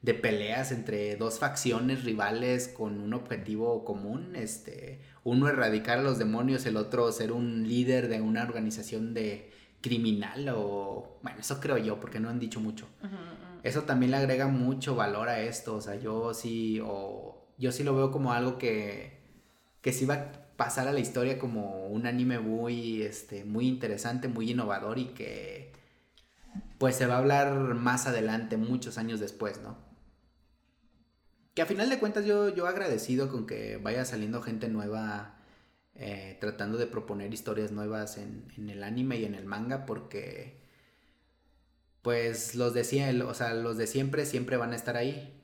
[0.03, 6.19] de peleas entre dos facciones rivales con un objetivo común, este, uno erradicar a los
[6.19, 9.51] demonios, el otro ser un líder de una organización de
[9.83, 12.87] criminal o bueno, eso creo yo porque no han dicho mucho.
[13.63, 17.85] Eso también le agrega mucho valor a esto, o sea, yo sí o yo sí
[17.85, 19.21] lo veo como algo que
[19.83, 24.29] que sí va a pasar a la historia como un anime muy este muy interesante,
[24.29, 25.73] muy innovador y que
[26.79, 29.90] pues se va a hablar más adelante, muchos años después, ¿no?
[31.61, 35.35] Que a final de cuentas yo, yo agradecido con que vaya saliendo gente nueva
[35.95, 40.59] eh, tratando de proponer historias nuevas en, el anime y en el manga porque
[42.01, 45.39] pues los de, o sea, los de siempre siempre van a estar ahí.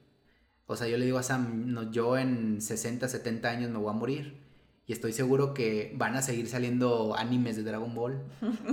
[0.64, 3.90] O sea, yo le digo a Sam, no, yo en 60, 70 años me voy
[3.90, 4.40] a morir.
[4.86, 8.22] Y estoy seguro que van a seguir saliendo animes de Dragon Ball.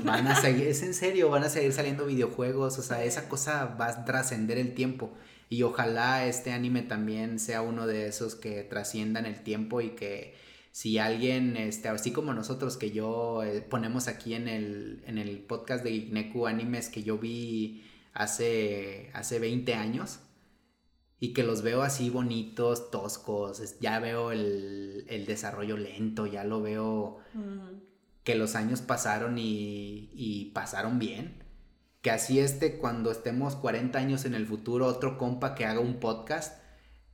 [0.05, 2.79] Van a seguir, es en serio, van a seguir saliendo videojuegos.
[2.79, 5.11] O sea, esa cosa va a trascender el tiempo.
[5.53, 10.33] Y ojalá este anime también sea uno de esos que trasciendan el tiempo y que
[10.71, 15.37] si alguien, este, así como nosotros que yo eh, ponemos aquí en el, en el
[15.43, 17.83] podcast de Igneku animes que yo vi
[18.15, 20.21] hace, hace 20 años
[21.19, 27.19] y que los veo así bonitos, toscos, ya veo el, desarrollo lento, ya lo veo
[28.23, 31.42] que los años pasaron y, y pasaron bien
[32.03, 36.01] que así este, cuando estemos 40 años en el futuro, otro compa que haga un
[36.01, 36.61] podcast,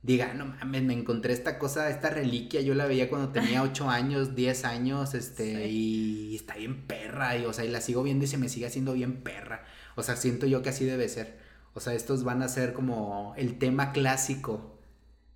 [0.02, 3.88] diga, no mames, me encontré esta cosa, esta reliquia, yo la veía cuando tenía 8
[3.88, 8.24] años, 10 años, este, y está bien perra, y o sea, y la sigo viendo
[8.24, 9.64] y se me sigue haciendo bien perra.
[9.94, 11.38] O sea, siento yo que así debe ser.
[11.74, 14.80] O sea, estos van a ser como el tema clásico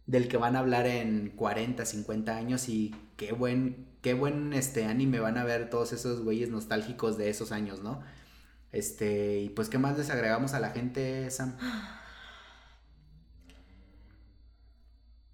[0.07, 4.85] del que van a hablar en 40, 50 años y qué buen, qué buen este
[4.85, 8.03] anime van a ver todos esos güeyes nostálgicos de esos años, ¿no?
[8.75, 11.57] Este, y pues, ¿qué más les agregamos a la gente, Sam?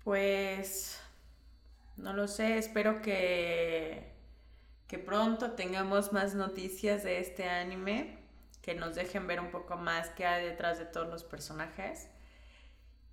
[0.05, 1.01] Pues,
[1.97, 4.12] no lo sé, espero que,
[4.88, 8.18] que pronto tengamos más noticias de este anime,
[8.61, 12.09] que nos dejen ver un poco más qué hay detrás de todos los personajes.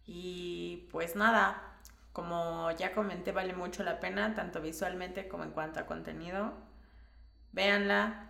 [0.06, 1.80] Y pues nada,
[2.12, 6.54] como ya comenté, vale mucho la pena, tanto visualmente como en cuanto a contenido.
[7.54, 8.28] Véanla,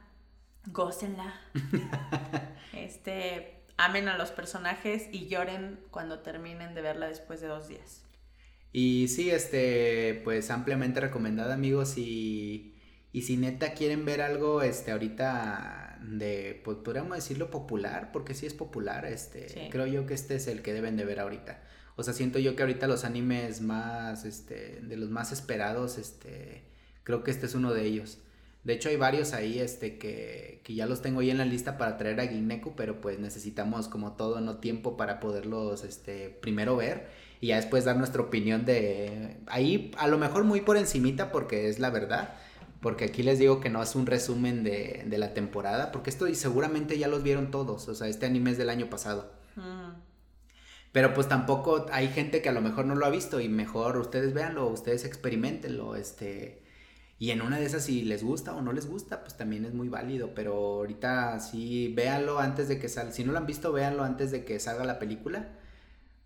[0.68, 1.34] gócenla.
[2.74, 8.03] este, amen a los personajes y lloren cuando terminen de verla después de dos días.
[8.72, 11.97] Y sí, este, pues ampliamente recomendada, amigos.
[11.97, 12.76] Y,
[13.11, 18.45] y si neta quieren ver algo, este, ahorita de, pues podríamos decirlo popular, porque sí
[18.45, 21.61] es popular, este, creo yo que este es el que deben de ver ahorita.
[21.95, 26.63] O sea, siento yo que ahorita los animes más, este, de los más esperados, este,
[27.03, 28.20] creo que este es uno de ellos.
[28.68, 31.78] De hecho, hay varios ahí este, que, que, ya los tengo ahí en la lista
[31.78, 36.76] para traer a Gineku, pero pues necesitamos como todo, no tiempo para poderlos este, primero
[36.76, 37.07] ver
[37.39, 39.38] y ya después dar nuestra opinión de...
[39.47, 42.34] Ahí a lo mejor muy por encimita porque es la verdad,
[42.82, 46.28] porque aquí les digo que no es un resumen de, de la temporada, porque esto
[46.28, 49.32] y seguramente ya los vieron todos, o sea, este anime es del año pasado.
[49.55, 49.91] Mm.
[50.91, 53.95] Pero pues tampoco hay gente que a lo mejor no lo ha visto y mejor
[53.95, 56.66] ustedes véanlo, ustedes experimentenlo, este
[57.20, 59.74] y en una de esas, si les gusta o no les gusta, pues también es
[59.74, 60.36] muy válido.
[60.36, 63.11] Pero ahorita sí, véanlo antes de que salga.
[63.11, 65.47] Si no lo han visto, véanlo antes de que salga la película.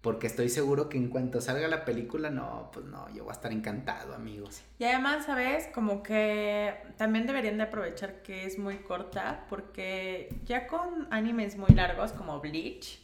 [0.01, 3.35] Porque estoy seguro que en cuanto salga la película, no, pues no, yo voy a
[3.35, 4.63] estar encantado, amigos.
[4.79, 5.67] Y además, ¿sabes?
[5.67, 11.69] Como que también deberían de aprovechar que es muy corta, porque ya con animes muy
[11.75, 12.99] largos como Bleach,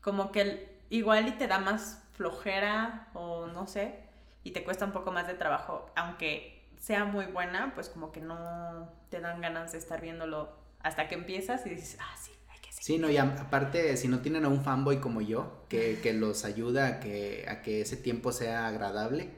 [0.00, 3.98] como que igual y te da más flojera o no sé,
[4.44, 8.20] y te cuesta un poco más de trabajo, aunque sea muy buena, pues como que
[8.20, 12.32] no te dan ganas de estar viéndolo hasta que empiezas y dices, ah, sí,
[12.80, 16.46] Sí, no, y aparte, si no tienen a un fanboy como yo, que, que los
[16.46, 19.28] ayuda a que, a que ese tiempo sea agradable,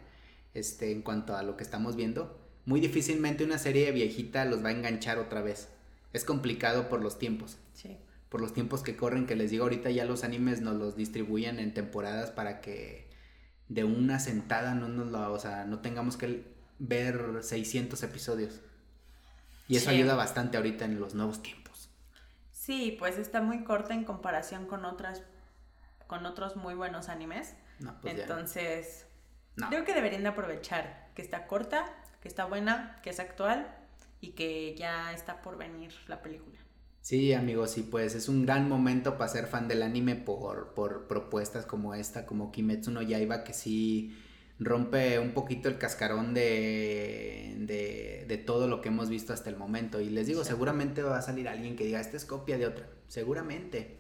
[0.55, 4.69] este, en cuanto a lo que estamos viendo, muy difícilmente una serie viejita los va
[4.69, 5.69] a enganchar otra vez.
[6.13, 7.59] Es complicado por los tiempos.
[7.75, 7.99] Sí.
[8.29, 11.59] Por los tiempos que corren, que les digo ahorita ya los animes nos los distribuyen
[11.59, 13.11] en temporadas para que
[13.69, 16.52] de una sentada no nos lo, o sea, no tengamos que
[16.83, 18.61] ver 600 episodios.
[19.69, 21.89] Y eso ayuda bastante ahorita en los nuevos tiempos.
[22.51, 25.23] Sí, pues está muy corta en comparación con otras
[26.07, 27.55] con otros muy buenos animes.
[27.79, 29.07] No, pues Entonces,
[29.69, 31.87] creo que deberían de aprovechar que está corta,
[32.21, 33.75] que está buena, que es actual
[34.21, 36.59] y que ya está por venir la película.
[37.01, 41.09] Sí, amigos, y pues es un gran momento para ser fan del anime por, por
[41.09, 44.17] propuestas como esta, como Kimetsu no Yaiba, que sí
[44.65, 47.55] rompe un poquito el cascarón de,
[48.29, 50.01] de, todo lo que hemos visto hasta el momento.
[50.01, 52.89] Y les digo, seguramente va a salir alguien que diga, esta es copia de otra.
[53.09, 53.99] Seguramente.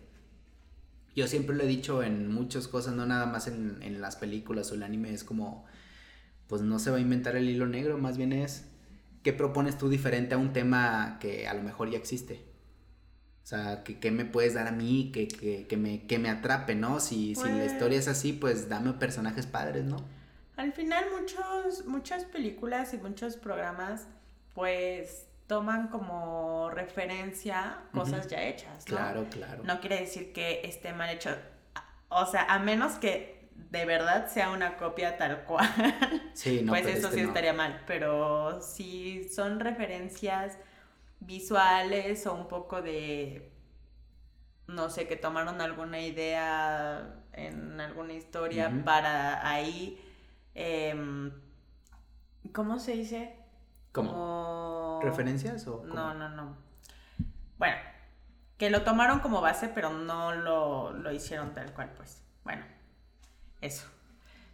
[1.14, 4.72] Yo siempre lo he dicho en muchas cosas, no nada más en, en las películas
[4.72, 5.66] o el anime, es como,
[6.46, 8.64] pues no se va a inventar el hilo negro, más bien es,
[9.22, 12.46] ¿qué propones tú diferente a un tema que a lo mejor ya existe?
[13.42, 16.74] O sea, ¿qué, me puedes dar a mí que, que, que, me, que me atrape,
[16.76, 17.00] ¿no?
[17.00, 19.96] Si, si la pues historia es así, pues dame personajes padres, ¿no?
[20.62, 24.06] Al final muchos, muchas películas y muchos programas
[24.54, 28.88] pues toman como referencia cosas ya hechas.
[28.88, 28.96] ¿no?
[28.96, 29.64] Claro, claro.
[29.64, 31.36] No quiere decir que esté mal hecho.
[32.10, 35.68] O sea, a menos que de verdad sea una copia tal cual.
[36.34, 37.82] Sí, no, pues eso este sí estaría mal.
[37.88, 40.58] Pero si son referencias
[41.18, 43.50] visuales o un poco de
[44.68, 49.98] no sé, que tomaron alguna idea en alguna historia para ahí
[50.54, 51.32] Em,
[52.52, 53.36] ¿Cómo se dice?
[53.92, 55.00] ¿Cómo?
[55.02, 55.84] ¿Referencias o...?
[55.84, 56.56] No, no, no.
[57.58, 57.76] Bueno,
[58.58, 62.22] que lo tomaron como base, pero no lo, hicieron tal cual, pues.
[62.44, 62.64] Bueno,
[63.60, 63.86] eso.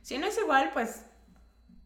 [0.03, 1.05] Si no es igual, pues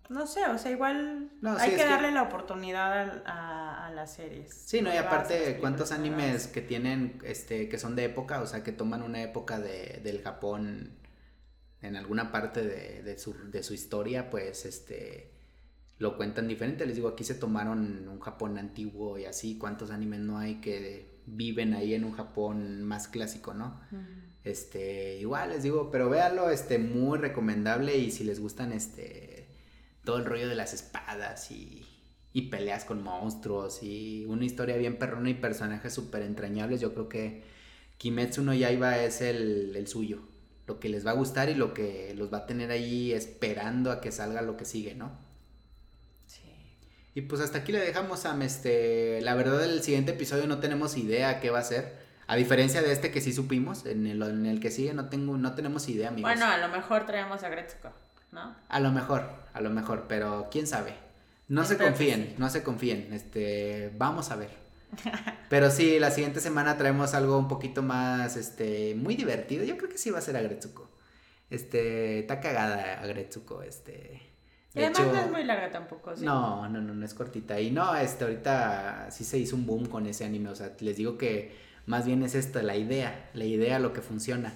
[0.09, 4.55] no sé, o sea, igual hay que darle la oportunidad a, las series.
[4.55, 8.63] Sí, no, y aparte, ¿cuántos animes que tienen, este, que son de época, o sea,
[8.63, 10.97] que toman una época de, del Japón
[11.83, 15.31] en alguna parte de, su, de su historia, pues este
[15.99, 16.87] lo cuentan diferente.
[16.87, 21.21] Les digo, aquí se tomaron un Japón antiguo y así, cuántos animes no hay que
[21.27, 23.81] viven ahí en un Japón más clásico, ¿no?
[24.45, 29.47] Este, igual les digo, pero véanlo, este, muy recomendable y si les gustan, este,
[30.05, 31.87] todo el rollo de las espadas y,
[32.33, 37.09] y peleas con monstruos y una historia bien perrona y personajes súper entrañables, yo creo
[37.09, 37.45] que
[37.99, 40.32] Kimetsu no Yaiba es el, el suyo
[40.73, 43.91] lo que les va a gustar y lo que los va a tener ahí esperando
[43.91, 45.11] a que salga lo que sigue, ¿no?
[46.27, 46.41] Sí.
[47.15, 50.97] Y pues hasta aquí le dejamos a este, la verdad el siguiente episodio no tenemos
[50.97, 52.01] idea qué va a ser.
[52.27, 55.37] A diferencia de este que sí supimos, en el, en el que sigue no tengo,
[55.37, 56.31] no tenemos idea, amigos.
[56.31, 57.91] Bueno, a lo mejor traemos a Gretzko,
[58.31, 58.57] ¿no?
[58.69, 60.95] A lo mejor, a lo mejor, pero quién sabe.
[61.49, 63.13] No se confíen, no se confíen.
[63.13, 64.62] Este, vamos a ver.
[65.49, 69.65] Pero sí, la siguiente semana traemos algo un poquito más, este, muy divertido.
[69.65, 70.91] Yo creo que sí va a ser Agretsuko.
[71.51, 74.23] Este, está cagada Agretsuko, este.
[74.75, 76.25] Y además no es muy larga tampoco, ¿sí?
[76.25, 77.61] No, no, no, no es cortita.
[77.61, 80.49] Y no, este, ahorita sí se hizo un boom con ese anime.
[80.49, 81.55] O sea, les digo que
[81.87, 84.55] más bien es esto, la idea, la idea, lo que funciona.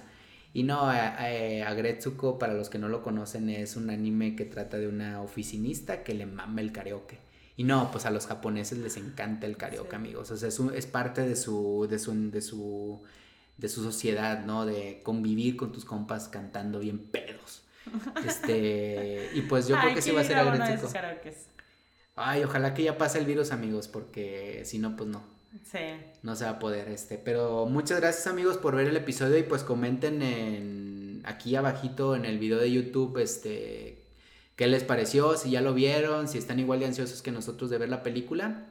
[0.53, 4.87] Y no, Agretsuko, para los que no lo conocen, es un anime que trata de
[4.87, 7.19] una oficinista que le mama el karaoke.
[7.57, 10.29] Y no, pues a los japoneses les encanta el karaoke, amigos.
[10.29, 13.01] O sea, es, es parte de su, de su, de su,
[13.57, 14.65] de su sociedad, ¿no?
[14.67, 17.63] De convivir con tus compas cantando bien pedos.
[18.27, 20.61] Este, y pues yo creo que sí va a ser algo
[22.15, 25.23] Ay, ojalá que ya pase el virus, amigos, porque si no, pues no.
[25.63, 25.79] Sí.
[26.23, 27.17] No se va a poder, este.
[27.17, 32.25] Pero muchas gracias, amigos, por ver el episodio y pues comenten en aquí abajito en
[32.25, 33.96] el video de YouTube, este,
[34.57, 37.77] qué les pareció, si ya lo vieron, si están igual de ansiosos que nosotros de
[37.77, 38.65] ver la película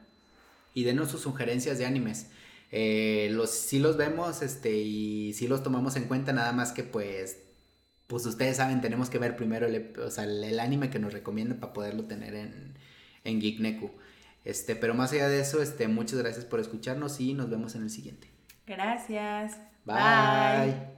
[0.75, 2.29] y denos sus sugerencias de animes.
[2.71, 6.83] Eh, los, sí los vemos este, y sí los tomamos en cuenta, nada más que
[6.83, 7.39] pues,
[8.05, 12.03] pues ustedes saben, tenemos que ver primero el, el, anime que nos recomienda para poderlo
[12.03, 12.75] tener en,
[13.23, 13.89] en Geekneku.
[14.43, 17.83] Este, pero más allá de eso, este, muchas gracias por escucharnos y nos vemos en
[17.83, 18.29] el siguiente.
[18.65, 19.57] Gracias.
[19.85, 20.96] Bye.